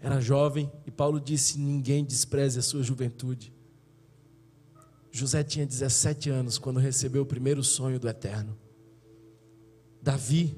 [0.01, 3.53] era jovem e Paulo disse: Ninguém despreze a sua juventude.
[5.11, 8.57] José tinha 17 anos quando recebeu o primeiro sonho do Eterno.
[10.03, 10.57] Davi,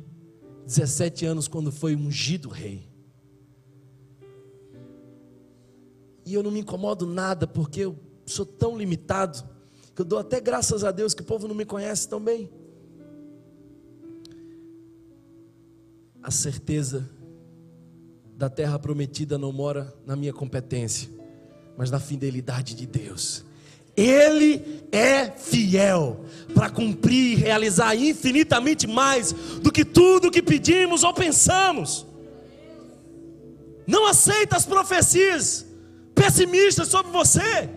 [0.67, 2.89] 17 anos quando foi ungido rei.
[6.25, 9.43] E eu não me incomodo nada porque eu sou tão limitado
[9.95, 12.51] que eu dou até graças a Deus que o povo não me conhece tão bem.
[16.23, 17.09] A certeza
[18.37, 21.11] da terra prometida não mora na minha competência,
[21.77, 23.45] mas na fidelidade de Deus.
[23.97, 26.25] Ele é fiel
[26.55, 32.07] para cumprir e realizar infinitamente mais do que tudo que pedimos ou pensamos.
[33.87, 35.67] Não aceita as profecias
[36.15, 37.69] pessimistas sobre você.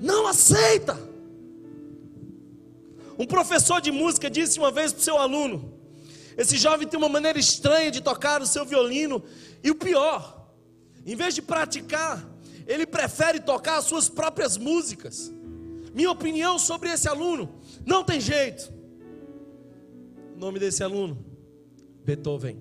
[0.00, 0.98] Não aceita.
[3.18, 5.72] Um professor de música disse uma vez para o seu aluno:
[6.36, 9.22] esse jovem tem uma maneira estranha de tocar o seu violino,
[9.62, 10.48] e o pior,
[11.06, 12.26] em vez de praticar,
[12.66, 15.32] ele prefere tocar as suas próprias músicas.
[15.92, 17.54] Minha opinião sobre esse aluno,
[17.86, 18.72] não tem jeito.
[20.34, 21.24] O nome desse aluno,
[22.04, 22.60] Beethoven.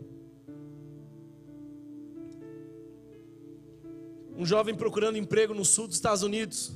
[4.35, 6.73] Um jovem procurando emprego no sul dos Estados Unidos,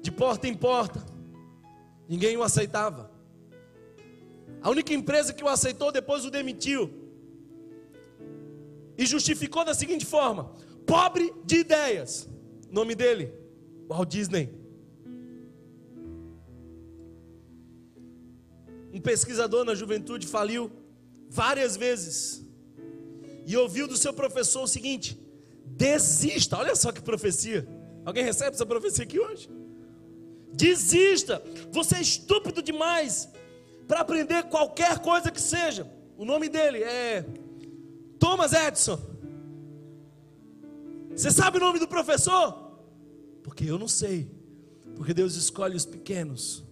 [0.00, 1.04] de porta em porta,
[2.08, 3.10] ninguém o aceitava.
[4.62, 6.90] A única empresa que o aceitou depois o demitiu.
[8.96, 10.52] E justificou da seguinte forma:
[10.86, 12.28] pobre de ideias.
[12.72, 13.30] Nome dele?
[13.86, 14.48] Walt Disney.
[18.94, 20.72] Um pesquisador na juventude faliu
[21.28, 22.42] várias vezes.
[23.46, 25.20] E ouviu do seu professor o seguinte:
[25.66, 26.56] desista.
[26.56, 27.68] Olha só que profecia.
[28.06, 29.50] Alguém recebe essa profecia aqui hoje?
[30.54, 31.42] Desista.
[31.70, 33.28] Você é estúpido demais
[33.86, 35.86] para aprender qualquer coisa que seja.
[36.16, 37.24] O nome dele é
[38.18, 38.98] Thomas Edison.
[41.14, 42.61] Você sabe o nome do professor?
[43.42, 44.30] Porque eu não sei.
[44.96, 46.64] Porque Deus escolhe os pequenos,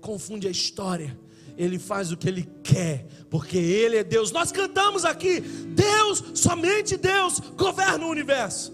[0.00, 1.18] confunde a história.
[1.56, 4.32] Ele faz o que ele quer, porque ele é Deus.
[4.32, 8.72] Nós cantamos aqui: Deus, somente Deus governa o universo.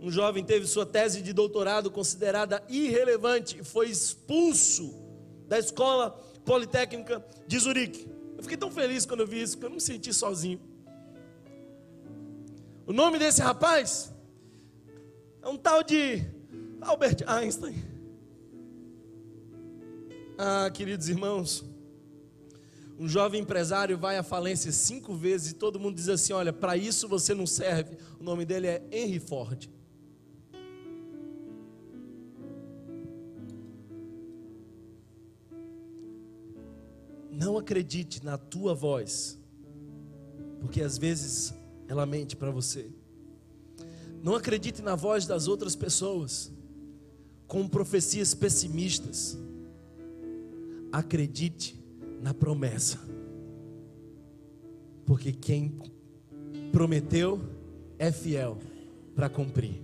[0.00, 4.94] Um jovem teve sua tese de doutorado considerada irrelevante e foi expulso
[5.48, 6.10] da escola
[6.44, 8.06] politécnica de Zurique.
[8.36, 10.60] Eu fiquei tão feliz quando eu vi isso, que eu não me senti sozinho.
[12.86, 14.12] O nome desse rapaz
[15.40, 16.22] é um tal de
[16.82, 17.74] Albert Einstein.
[20.36, 21.64] Ah, queridos irmãos,
[22.98, 26.76] um jovem empresário vai à falência cinco vezes e todo mundo diz assim: olha, para
[26.76, 27.96] isso você não serve.
[28.20, 29.70] O nome dele é Henry Ford.
[37.30, 39.40] Não acredite na tua voz,
[40.60, 41.54] porque às vezes
[41.88, 42.90] ela mente para você.
[44.22, 46.50] Não acredite na voz das outras pessoas,
[47.46, 49.38] com profecias pessimistas.
[50.90, 51.78] Acredite
[52.22, 52.98] na promessa,
[55.04, 55.78] porque quem
[56.72, 57.40] prometeu
[57.98, 58.58] é fiel
[59.14, 59.82] para cumprir.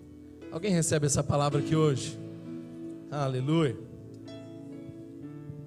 [0.50, 2.18] Alguém recebe essa palavra aqui hoje?
[3.10, 3.76] Aleluia.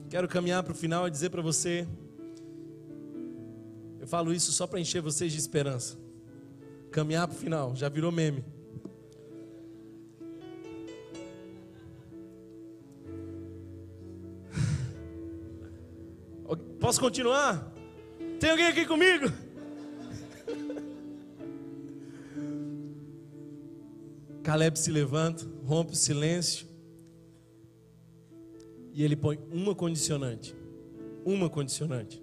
[0.09, 1.87] Quero caminhar para o final e dizer para você.
[3.99, 6.02] Eu falo isso só para encher vocês de esperança.
[6.93, 8.41] Caminhar para o final, já virou meme.
[16.83, 17.73] Posso continuar?
[18.41, 19.31] Tem alguém aqui comigo?
[24.43, 26.67] Caleb se levanta, rompe o silêncio
[28.91, 30.53] e ele põe uma condicionante.
[31.23, 32.21] Uma condicionante.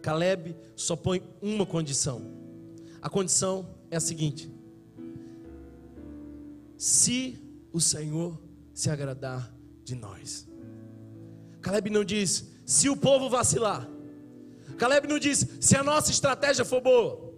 [0.00, 2.49] Caleb só põe uma condição.
[3.02, 4.50] A condição é a seguinte:
[6.76, 7.38] se
[7.72, 8.40] o Senhor
[8.72, 10.48] se agradar de nós.
[11.60, 13.88] Caleb não diz se o povo vacilar.
[14.78, 17.30] Caleb não diz se a nossa estratégia for boa.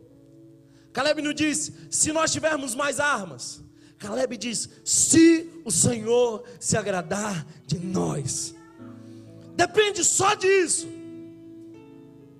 [0.92, 3.62] Caleb não diz se nós tivermos mais armas.
[3.98, 8.54] Caleb diz: se o Senhor se agradar de nós.
[9.56, 10.86] Depende só disso.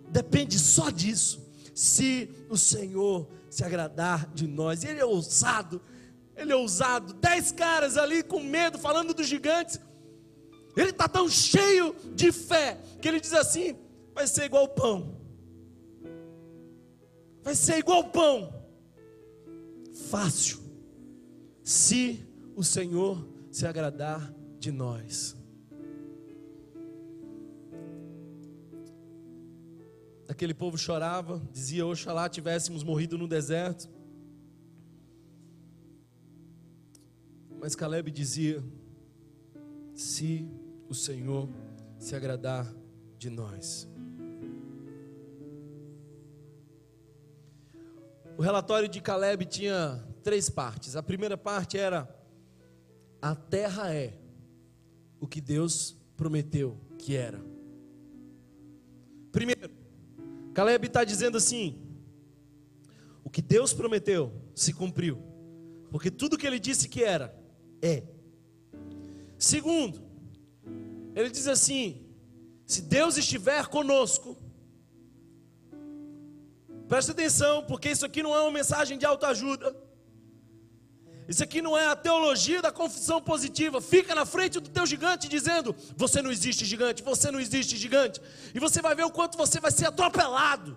[0.08, 1.41] depende só disso.
[1.74, 5.80] Se o Senhor se agradar de nós, e Ele é ousado,
[6.36, 7.12] Ele é ousado.
[7.14, 9.80] Dez caras ali com medo, falando dos gigantes.
[10.76, 13.76] Ele está tão cheio de fé que ele diz assim:
[14.14, 15.20] vai ser igual pão.
[17.42, 18.52] Vai ser igual pão.
[20.08, 20.60] Fácil.
[21.62, 25.36] Se o Senhor se agradar de nós.
[30.28, 33.88] Aquele povo chorava, dizia: Oxalá tivéssemos morrido no deserto.
[37.60, 38.62] Mas Caleb dizia:
[39.94, 40.48] Se
[40.88, 41.48] o Senhor
[41.98, 42.72] se agradar
[43.18, 43.88] de nós.
[48.36, 50.96] O relatório de Caleb tinha três partes.
[50.96, 52.08] A primeira parte era:
[53.20, 54.18] a terra é
[55.20, 57.40] o que Deus prometeu que era.
[59.30, 59.81] Primeiro,
[60.52, 61.80] Caleb está dizendo assim:
[63.24, 65.18] o que Deus prometeu se cumpriu,
[65.90, 67.34] porque tudo que ele disse que era,
[67.80, 68.02] é.
[69.38, 70.02] Segundo,
[71.14, 72.06] ele diz assim:
[72.66, 74.36] se Deus estiver conosco,
[76.86, 79.76] presta atenção, porque isso aqui não é uma mensagem de autoajuda.
[81.32, 83.80] Isso aqui não é a teologia da confissão positiva.
[83.80, 88.20] Fica na frente do teu gigante dizendo: Você não existe gigante, você não existe gigante.
[88.54, 90.76] E você vai ver o quanto você vai ser atropelado.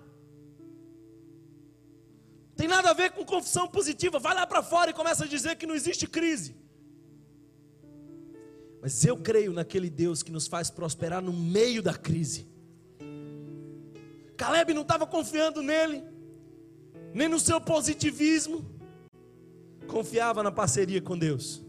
[2.55, 4.17] Tem nada a ver com confissão positiva.
[4.17, 6.55] Vai lá para fora e começa a dizer que não existe crise.
[8.81, 12.47] Mas eu creio naquele Deus que nos faz prosperar no meio da crise.
[14.37, 16.01] Caleb não estava confiando nele,
[17.13, 18.74] nem no seu positivismo
[19.87, 21.63] confiava na parceria com Deus.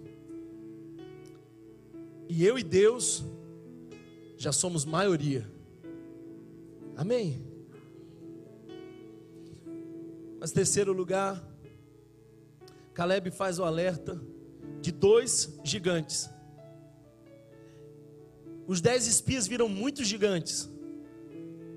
[2.28, 3.24] E eu e Deus
[4.36, 5.46] já somos maioria.
[6.96, 7.44] Amém.
[10.38, 11.42] Mas terceiro lugar,
[12.92, 14.20] Caleb faz o alerta
[14.80, 16.30] de dois gigantes.
[18.66, 20.68] Os dez espias viram muitos gigantes.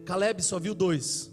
[0.06, 1.32] Caleb só viu dois.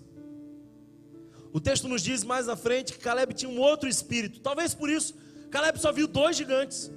[1.57, 4.41] O texto nos diz mais na frente que Caleb tinha um outro espírito.
[4.41, 5.15] Talvez por isso,
[5.51, 6.93] Caleb só viu dois gigantes.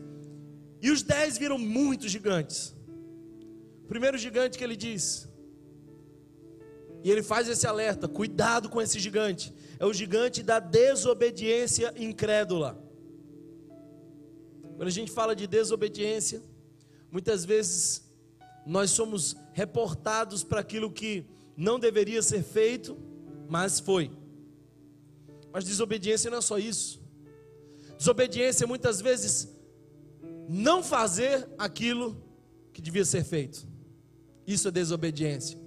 [0.81, 2.75] E os dez viram muitos gigantes.
[3.85, 5.29] O primeiro gigante que ele diz.
[7.05, 9.53] E ele faz esse alerta: cuidado com esse gigante.
[9.79, 12.77] É o gigante da desobediência incrédula.
[14.75, 16.43] Quando a gente fala de desobediência,
[17.09, 18.03] muitas vezes
[18.65, 22.97] nós somos reportados para aquilo que não deveria ser feito,
[23.47, 24.11] mas foi.
[25.51, 27.01] Mas desobediência não é só isso.
[27.97, 29.49] Desobediência é muitas vezes
[30.47, 32.21] não fazer aquilo
[32.73, 33.67] que devia ser feito.
[34.47, 35.59] Isso é desobediência.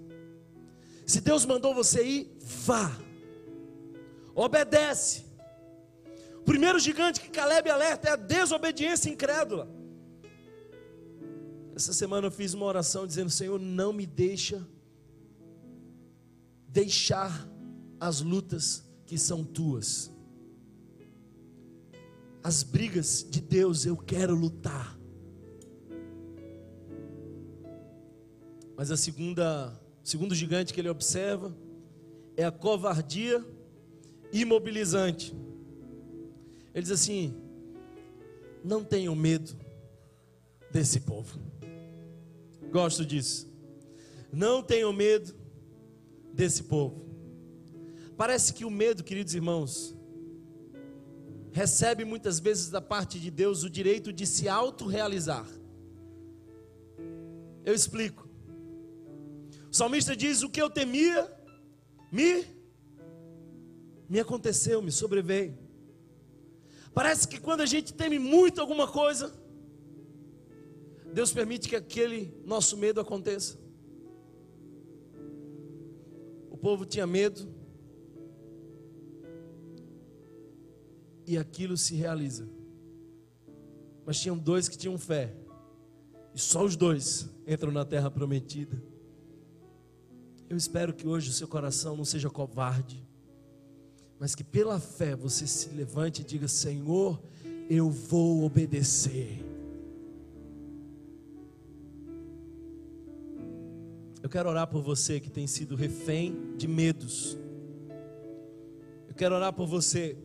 [1.07, 2.91] Se Deus mandou você ir, vá.
[4.35, 5.25] Obedece.
[6.37, 9.69] O primeiro gigante que Caleb alerta é a desobediência incrédula.
[11.75, 14.67] Essa semana eu fiz uma oração dizendo: Senhor, não me deixa
[16.69, 17.49] deixar
[18.01, 20.11] as lutas que são tuas.
[22.43, 24.99] As brigas de Deus eu quero lutar.
[28.75, 31.55] Mas a segunda, segundo gigante que ele observa
[32.39, 33.45] é a covardia
[34.33, 35.37] imobilizante.
[36.75, 37.37] Ele diz assim:
[38.65, 39.55] não tenham medo
[40.71, 41.39] desse povo.
[42.71, 43.47] Gosto disso.
[44.33, 45.35] Não tenham medo
[46.33, 47.12] desse povo.
[48.17, 49.97] Parece que o medo, queridos irmãos,
[51.53, 55.47] recebe muitas vezes da parte de Deus o direito de se autorrealizar.
[57.65, 58.29] Eu explico.
[59.71, 61.31] O salmista diz: O que eu temia,
[62.11, 62.45] me,
[64.09, 65.57] me aconteceu, me sobreveio.
[66.95, 69.33] Parece que quando a gente teme muito alguma coisa,
[71.13, 73.59] Deus permite que aquele nosso medo aconteça.
[76.51, 77.52] O povo tinha medo,
[81.27, 82.49] e aquilo se realiza.
[84.05, 85.35] Mas tinham dois que tinham fé,
[86.35, 88.83] e só os dois entram na terra prometida.
[90.49, 93.07] Eu espero que hoje o seu coração não seja covarde,
[94.19, 97.23] mas que pela fé você se levante e diga: Senhor,
[97.69, 99.45] eu vou obedecer.
[104.23, 107.37] Eu quero orar por você que tem sido refém de medos.
[109.09, 110.17] Eu quero orar por você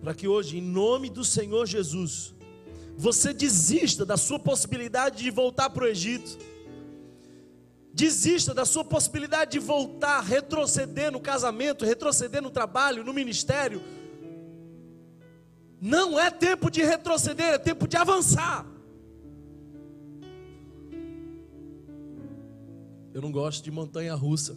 [0.00, 2.34] para que hoje, em nome do Senhor Jesus,
[2.96, 6.38] você desista da sua possibilidade de voltar para o Egito.
[7.92, 13.82] Desista da sua possibilidade de voltar, retroceder no casamento, retroceder no trabalho, no ministério.
[15.80, 18.66] Não é tempo de retroceder, é tempo de avançar.
[23.12, 24.56] Eu não gosto de montanha russa.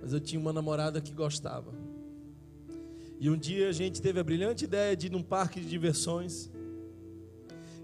[0.00, 1.85] Mas eu tinha uma namorada que gostava.
[3.18, 6.50] E um dia a gente teve a brilhante ideia de ir num parque de diversões.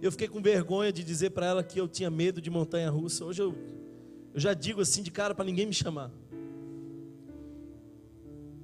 [0.01, 3.25] Eu fiquei com vergonha de dizer para ela que eu tinha medo de montanha russa.
[3.25, 3.55] Hoje eu,
[4.35, 6.11] eu já digo assim de cara para ninguém me chamar.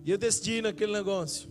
[0.05, 1.49] E eu decidi ir naquele negócio.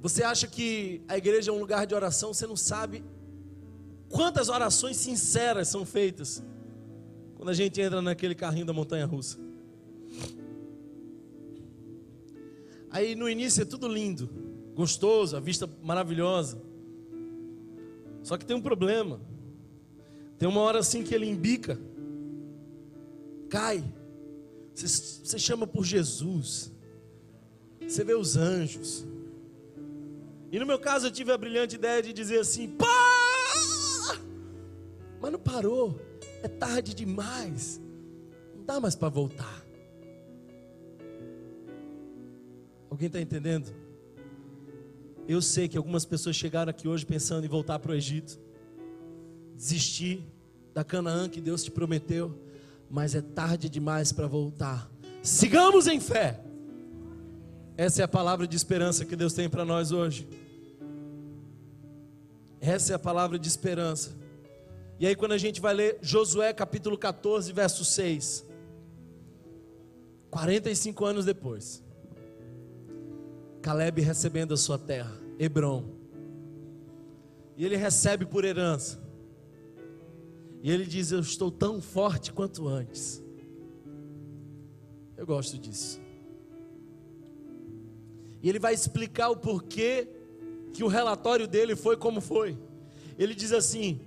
[0.00, 3.04] Você acha que a igreja é um lugar de oração, você não sabe
[4.08, 6.42] quantas orações sinceras são feitas
[7.36, 9.38] quando a gente entra naquele carrinho da montanha russa.
[12.92, 14.30] Aí no início é tudo lindo,
[14.74, 16.62] gostoso, a vista maravilhosa.
[18.22, 19.20] Só que tem um problema.
[20.38, 21.80] Tem uma hora assim que ele embica,
[23.48, 23.82] cai.
[24.74, 26.70] Você, você chama por Jesus.
[27.80, 29.04] Você vê os anjos.
[30.52, 32.86] E no meu caso eu tive a brilhante ideia de dizer assim: pá!
[35.20, 35.98] Mas não parou
[36.42, 37.80] é tarde demais,
[38.54, 39.61] não dá mais para voltar.
[42.92, 43.72] Alguém está entendendo?
[45.26, 48.38] Eu sei que algumas pessoas chegaram aqui hoje pensando em voltar para o Egito,
[49.56, 50.22] desistir
[50.74, 52.38] da Canaã que Deus te prometeu,
[52.90, 54.90] mas é tarde demais para voltar.
[55.22, 56.38] Sigamos em fé.
[57.78, 60.28] Essa é a palavra de esperança que Deus tem para nós hoje.
[62.60, 64.10] Essa é a palavra de esperança.
[65.00, 68.44] E aí, quando a gente vai ler Josué capítulo 14, verso 6,
[70.30, 71.82] 45 anos depois,
[73.62, 75.84] Caleb recebendo a sua terra, Hebron,
[77.56, 79.00] e ele recebe por herança,
[80.62, 83.22] e ele diz: Eu estou tão forte quanto antes.
[85.16, 86.00] Eu gosto disso.
[88.42, 90.08] E ele vai explicar o porquê
[90.72, 92.58] que o relatório dele foi como foi.
[93.18, 94.00] Ele diz assim: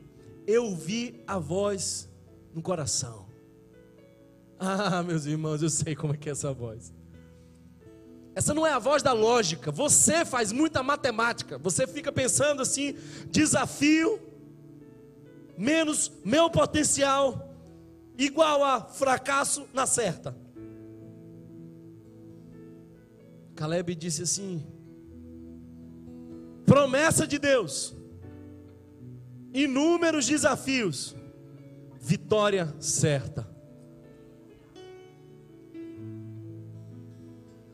[0.48, 2.10] eu vi a voz
[2.54, 3.26] no coração.
[4.58, 6.94] Ah, meus irmãos, eu sei como é que é essa voz.
[8.36, 9.72] Essa não é a voz da lógica.
[9.72, 11.58] Você faz muita matemática.
[11.58, 12.96] Você fica pensando assim:
[13.32, 14.20] desafio
[15.58, 17.56] menos meu potencial
[18.18, 20.36] igual a fracasso na certa.
[23.56, 24.68] Caleb disse assim:
[26.66, 27.96] promessa de Deus
[29.56, 31.16] inúmeros desafios,
[31.98, 33.55] vitória certa.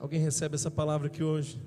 [0.01, 1.61] Alguém recebe essa palavra aqui hoje?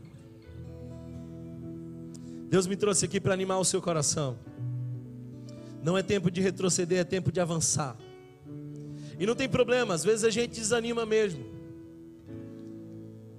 [2.50, 4.36] Deus me trouxe aqui para animar o seu coração.
[5.82, 7.96] Não é tempo de retroceder, é tempo de avançar.
[9.18, 11.42] E não tem problema, às vezes a gente desanima mesmo.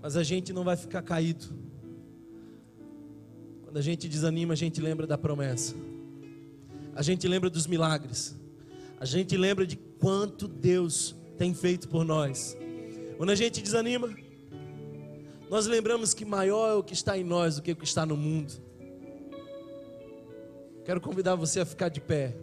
[0.02, 1.46] Mas a gente não vai ficar caído.
[3.64, 5.76] Quando a gente desanima, a gente lembra da promessa
[6.96, 8.34] a gente lembra dos milagres,
[8.98, 12.58] a gente lembra de quanto Deus tem feito por nós.
[13.18, 14.10] Quando a gente desanima,
[15.50, 18.06] nós lembramos que maior é o que está em nós do que o que está
[18.06, 18.54] no mundo.
[20.84, 22.36] Quero convidar você a ficar de pé.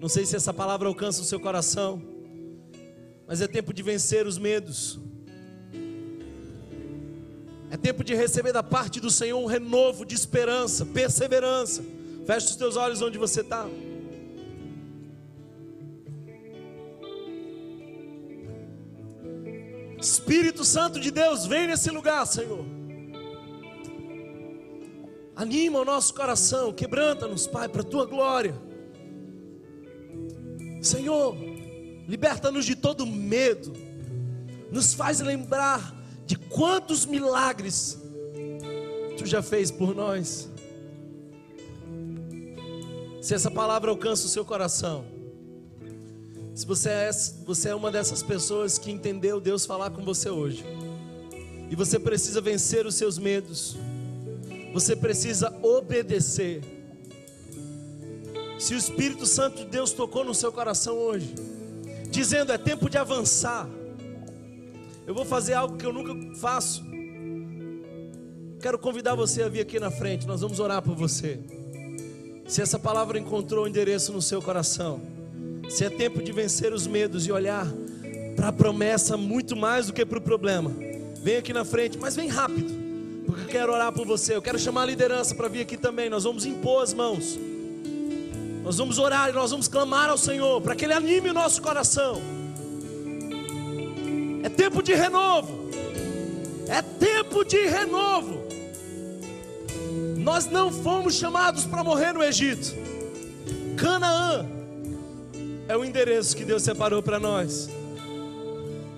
[0.00, 2.02] Não sei se essa palavra alcança o seu coração,
[3.26, 4.98] mas é tempo de vencer os medos.
[7.70, 11.84] É tempo de receber da parte do Senhor um renovo de esperança, perseverança.
[12.26, 13.66] Feche os teus olhos onde você está.
[20.00, 22.64] Espírito Santo de Deus, vem nesse lugar, Senhor.
[25.34, 28.54] Anima o nosso coração, quebranta-nos, Pai, para a tua glória.
[30.80, 31.36] Senhor,
[32.06, 33.72] liberta-nos de todo medo,
[34.70, 35.94] nos faz lembrar
[36.26, 37.98] de quantos milagres
[39.16, 40.48] tu já fez por nós.
[43.20, 45.04] Se essa palavra alcança o seu coração,
[46.58, 47.10] se você é,
[47.46, 50.64] você é uma dessas pessoas que entendeu Deus falar com você hoje,
[51.70, 53.76] e você precisa vencer os seus medos,
[54.72, 56.60] você precisa obedecer.
[58.58, 61.32] Se o Espírito Santo de Deus tocou no seu coração hoje,
[62.10, 63.68] dizendo é tempo de avançar,
[65.06, 66.82] eu vou fazer algo que eu nunca faço.
[68.60, 71.38] Quero convidar você a vir aqui na frente, nós vamos orar por você.
[72.48, 75.17] Se essa palavra encontrou um endereço no seu coração,
[75.68, 77.66] se é tempo de vencer os medos e olhar
[78.34, 80.72] para a promessa muito mais do que para o problema,
[81.22, 82.72] vem aqui na frente, mas vem rápido,
[83.26, 84.34] porque eu quero orar por você.
[84.34, 86.08] Eu quero chamar a liderança para vir aqui também.
[86.08, 87.38] Nós vamos impor as mãos.
[88.64, 91.60] Nós vamos orar e nós vamos clamar ao Senhor para que Ele anime o nosso
[91.60, 92.20] coração.
[94.42, 95.68] É tempo de renovo.
[96.68, 98.46] É tempo de renovo.
[100.16, 102.74] Nós não fomos chamados para morrer no Egito.
[103.76, 104.57] Canaã
[105.68, 107.68] é o endereço que Deus separou para nós.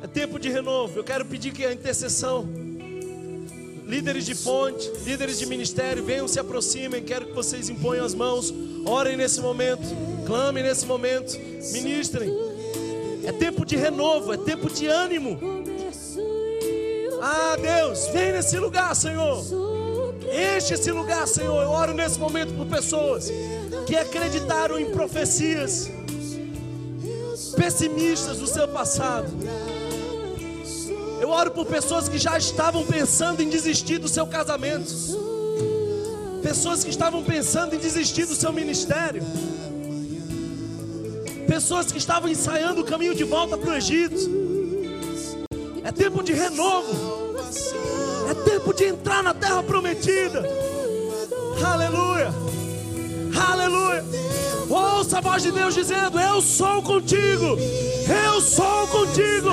[0.03, 0.99] É tempo de renovo.
[0.99, 2.49] Eu quero pedir que a intercessão,
[3.87, 7.03] líderes de fonte, líderes de ministério, venham se aproximem.
[7.03, 8.55] Quero que vocês imponham as mãos,
[8.87, 9.83] orem nesse momento,
[10.25, 11.37] clamem nesse momento,
[11.73, 12.33] ministrem.
[13.25, 15.39] É tempo de renovo, é tempo de ânimo.
[17.21, 19.45] Ah, Deus, vem nesse lugar, Senhor.
[20.57, 21.61] Enche esse lugar, Senhor.
[21.63, 23.31] Eu oro nesse momento por pessoas
[23.87, 25.91] que acreditaram em profecias
[27.51, 29.29] pessimistas do seu passado.
[31.21, 34.91] Eu oro por pessoas que já estavam pensando em desistir do seu casamento.
[36.43, 39.23] Pessoas que estavam pensando em desistir do seu ministério.
[41.47, 44.17] Pessoas que estavam ensaiando o caminho de volta para o Egito.
[45.85, 47.37] É tempo de renovo.
[48.31, 50.43] É tempo de entrar na terra prometida.
[51.65, 52.33] Aleluia.
[53.37, 54.05] Aleluia.
[54.71, 57.59] Ouça a voz de Deus dizendo: Eu sou contigo.
[58.09, 59.51] Eu sou contigo.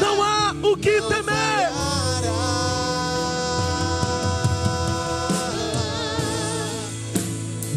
[0.00, 1.70] Não há o que temer.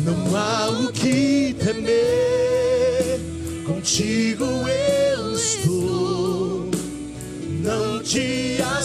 [0.06, 3.20] Não há o que temer.
[3.66, 6.70] Contigo eu estou.
[7.64, 8.83] Não te assombres.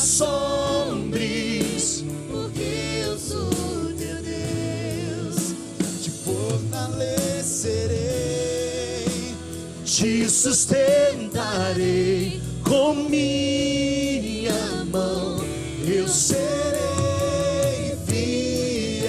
[10.38, 15.44] Sustentarei com minha mão.
[15.84, 16.78] Eu serei
[18.06, 19.08] fiel.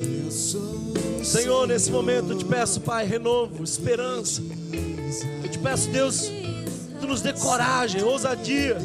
[0.00, 4.40] Eu sou Senhor, nesse momento eu te peço, Pai, renovo, esperança.
[5.42, 6.30] Eu te peço, Deus,
[7.00, 8.76] tu nos dê coragem, ousadia.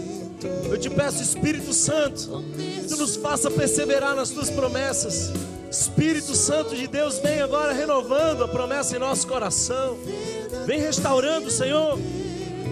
[0.68, 2.44] Eu te peço, Espírito Santo,
[2.90, 5.32] tu nos faça perseverar nas tuas promessas.
[5.70, 9.98] Espírito Santo de Deus, vem agora renovando a promessa em nosso coração.
[10.66, 12.00] Vem restaurando, Senhor.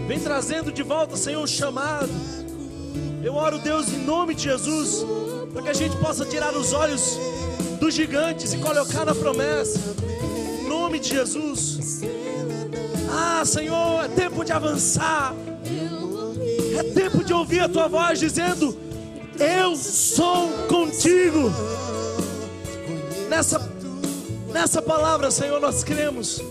[0.08, 2.10] Vem trazendo de volta, Senhor, o chamado.
[3.24, 5.06] Eu oro, Deus, em nome de Jesus,
[5.52, 7.18] para que a gente possa tirar os olhos
[7.80, 9.80] dos gigantes e colocar na promessa.
[10.62, 12.02] Em nome de Jesus.
[13.10, 15.36] Ah, Senhor, é tempo de avançar.
[16.78, 18.78] É tempo de ouvir a tua voz dizendo:
[19.39, 21.52] Eu sou contigo.
[23.30, 23.59] Nessa,
[24.51, 26.41] nessa palavra, Senhor, nós cremos.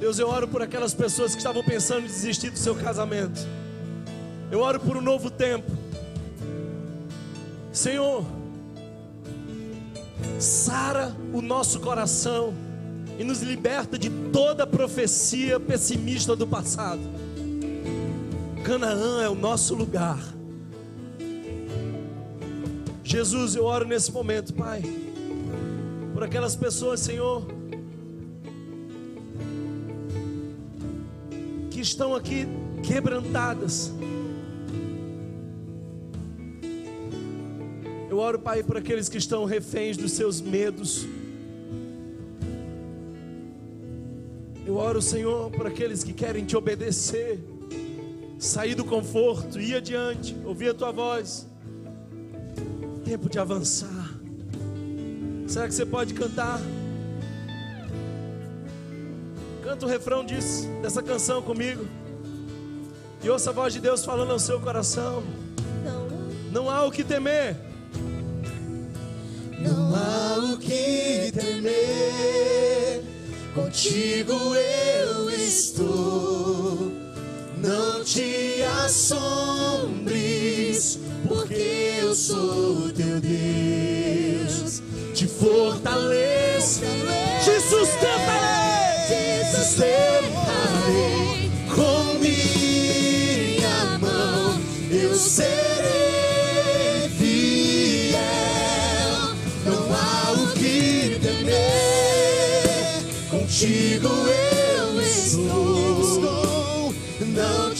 [0.00, 3.46] Deus, eu oro por aquelas pessoas que estavam pensando em desistir do seu casamento.
[4.50, 5.70] Eu oro por um novo tempo.
[7.72, 8.24] Senhor,
[10.38, 12.54] sara o nosso coração
[13.18, 17.00] e nos liberta de toda profecia pessimista do passado.
[18.64, 20.18] Canaã é o nosso lugar.
[23.04, 24.82] Jesus, eu oro nesse momento, Pai,
[26.12, 27.46] por aquelas pessoas, Senhor,
[31.70, 32.48] que estão aqui
[32.82, 33.92] quebrantadas.
[38.10, 41.06] Eu oro, Pai, por aqueles que estão reféns dos seus medos.
[44.66, 47.38] Eu oro, Senhor, por aqueles que querem te obedecer,
[48.36, 51.46] sair do conforto, ir adiante, ouvir a tua voz.
[53.04, 54.18] tempo de avançar.
[55.46, 56.60] Será que você pode cantar?
[59.62, 61.86] Canta o refrão disso, dessa canção comigo.
[63.22, 65.22] E ouça a voz de Deus falando ao seu coração.
[66.50, 67.56] Não há o que temer.
[69.60, 72.55] Não há o que temer,
[73.56, 76.92] contigo eu estou.
[77.56, 80.18] Não te assombres,
[81.26, 84.82] porque eu sou teu Deus.
[85.14, 86.82] Te fortaleço,
[87.42, 88.25] Te sustentarei.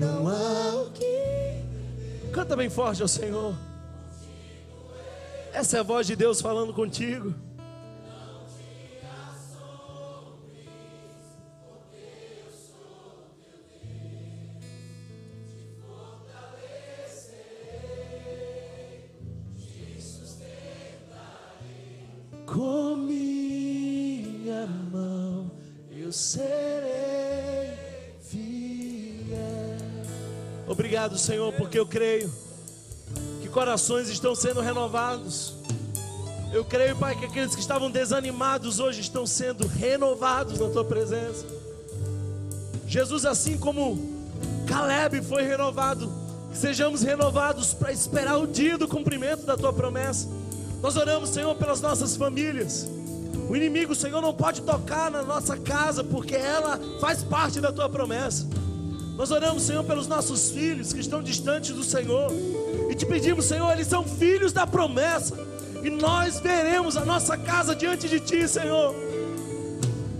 [0.00, 1.04] Não há o que
[2.32, 3.54] Canta bem forte ao Senhor.
[5.52, 7.34] Essa é a voz de Deus falando contigo.
[22.58, 25.48] Com minha mão
[25.92, 27.70] eu serei
[28.20, 29.36] fiel.
[30.66, 32.28] Obrigado, Senhor, porque eu creio
[33.40, 35.54] que corações estão sendo renovados.
[36.52, 41.46] Eu creio, Pai, que aqueles que estavam desanimados hoje estão sendo renovados na tua presença.
[42.88, 44.26] Jesus, assim como
[44.66, 46.12] Caleb foi renovado,
[46.52, 50.37] sejamos renovados para esperar o dia do cumprimento da tua promessa.
[50.82, 52.88] Nós oramos, Senhor, pelas nossas famílias.
[53.48, 57.88] O inimigo, Senhor, não pode tocar na nossa casa, porque ela faz parte da tua
[57.88, 58.46] promessa.
[59.16, 62.30] Nós oramos, Senhor, pelos nossos filhos que estão distantes do Senhor.
[62.88, 65.34] E te pedimos, Senhor, eles são filhos da promessa.
[65.82, 68.94] E nós veremos a nossa casa diante de Ti, Senhor.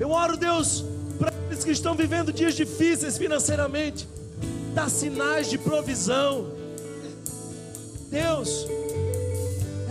[0.01, 0.85] Eu oro, Deus,
[1.19, 4.09] para aqueles que estão vivendo dias difíceis financeiramente.
[4.75, 6.47] Dá sinais de provisão.
[8.11, 8.67] Deus,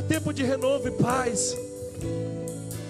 [0.08, 1.56] tempo de renovo e paz.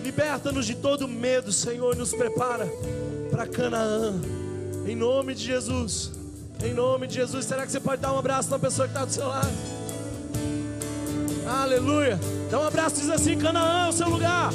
[0.03, 2.67] Liberta-nos de todo medo, Senhor, e nos prepara
[3.31, 4.19] para Canaã.
[4.85, 6.11] Em nome de Jesus.
[6.63, 7.45] Em nome de Jesus.
[7.45, 9.51] Será que você pode dar um abraço na pessoa que está do seu lado?
[11.47, 12.19] Aleluia.
[12.49, 14.51] Dá um abraço e diz assim: Canaã é o seu lugar.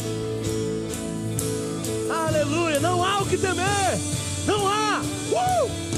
[2.27, 2.81] Aleluia.
[2.81, 3.99] Não há o que temer.
[4.47, 5.01] Não há.
[5.01, 5.93] Uh!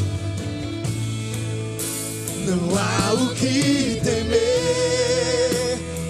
[2.47, 5.44] Não há o que temer,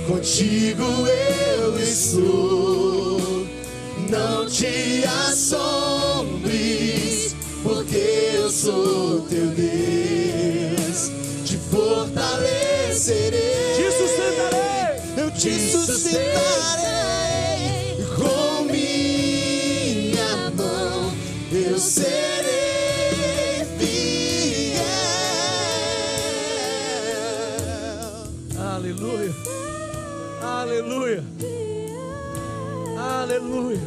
[0.06, 3.44] contigo eu estou.
[4.08, 6.54] Não te assombres,
[7.62, 11.10] porque eu sou teu Deus.
[11.44, 13.40] Te fortalecerei,
[13.76, 15.00] Te sustentarei.
[15.16, 16.94] eu te sustentarei
[18.16, 21.12] com minha mão.
[21.52, 22.33] Eu serei
[30.74, 31.22] Aleluia.
[32.98, 33.80] Aleluia.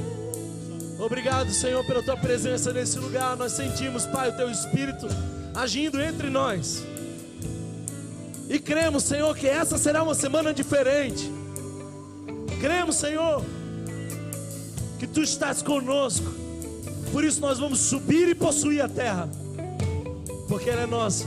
[0.97, 3.35] Obrigado, Senhor, pela tua presença nesse lugar.
[3.35, 5.05] Nós sentimos, Pai, o teu espírito
[5.53, 6.81] agindo entre nós.
[8.49, 11.29] E cremos, Senhor, que essa será uma semana diferente.
[12.61, 13.43] Cremos, Senhor,
[14.97, 16.31] que tu estás conosco.
[17.11, 19.29] Por isso nós vamos subir e possuir a terra.
[20.47, 21.25] Porque ela é nossa.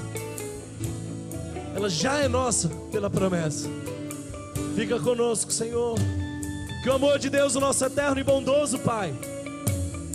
[1.77, 3.80] Ela já é nossa pela promessa.
[4.81, 5.99] Fica conosco, Senhor.
[6.83, 9.13] Que o amor de Deus, o nosso eterno e bondoso Pai,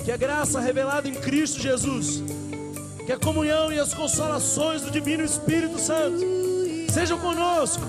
[0.03, 2.23] que a graça revelada em Cristo Jesus,
[3.05, 6.17] que a comunhão e as consolações do Divino Espírito Santo
[6.91, 7.83] sejam conosco,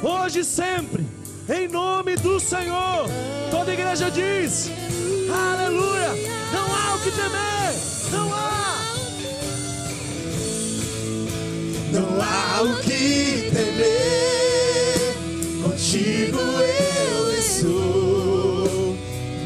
[0.00, 1.04] hoje e sempre,
[1.52, 3.08] em nome do Senhor.
[3.50, 4.70] Toda a igreja diz:
[5.34, 6.10] Aleluia!
[6.52, 7.74] Não há o que temer,
[8.12, 8.78] não há.
[11.90, 14.29] Não há o que temer,
[15.90, 18.96] contigo eu estou.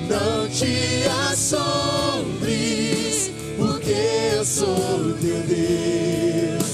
[0.08, 3.94] Não te assombres, porque
[4.36, 6.64] eu sou teu Deus.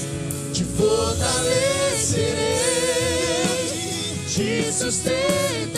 [0.51, 2.35] Te fortalecerei,
[4.27, 5.71] te sustentarei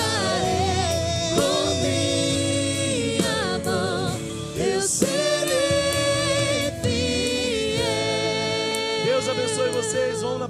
[1.36, 4.18] com minha mão.
[4.58, 7.94] Eu serei fiel.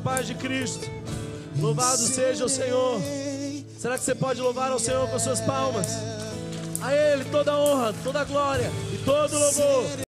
[0.01, 0.89] paz de Cristo.
[1.59, 3.22] Louvado seja o Senhor.
[3.83, 5.87] Será que você pode louvar ao Senhor com suas palmas?
[6.81, 10.02] A Ele toda a honra, toda a glória e todo o louvor.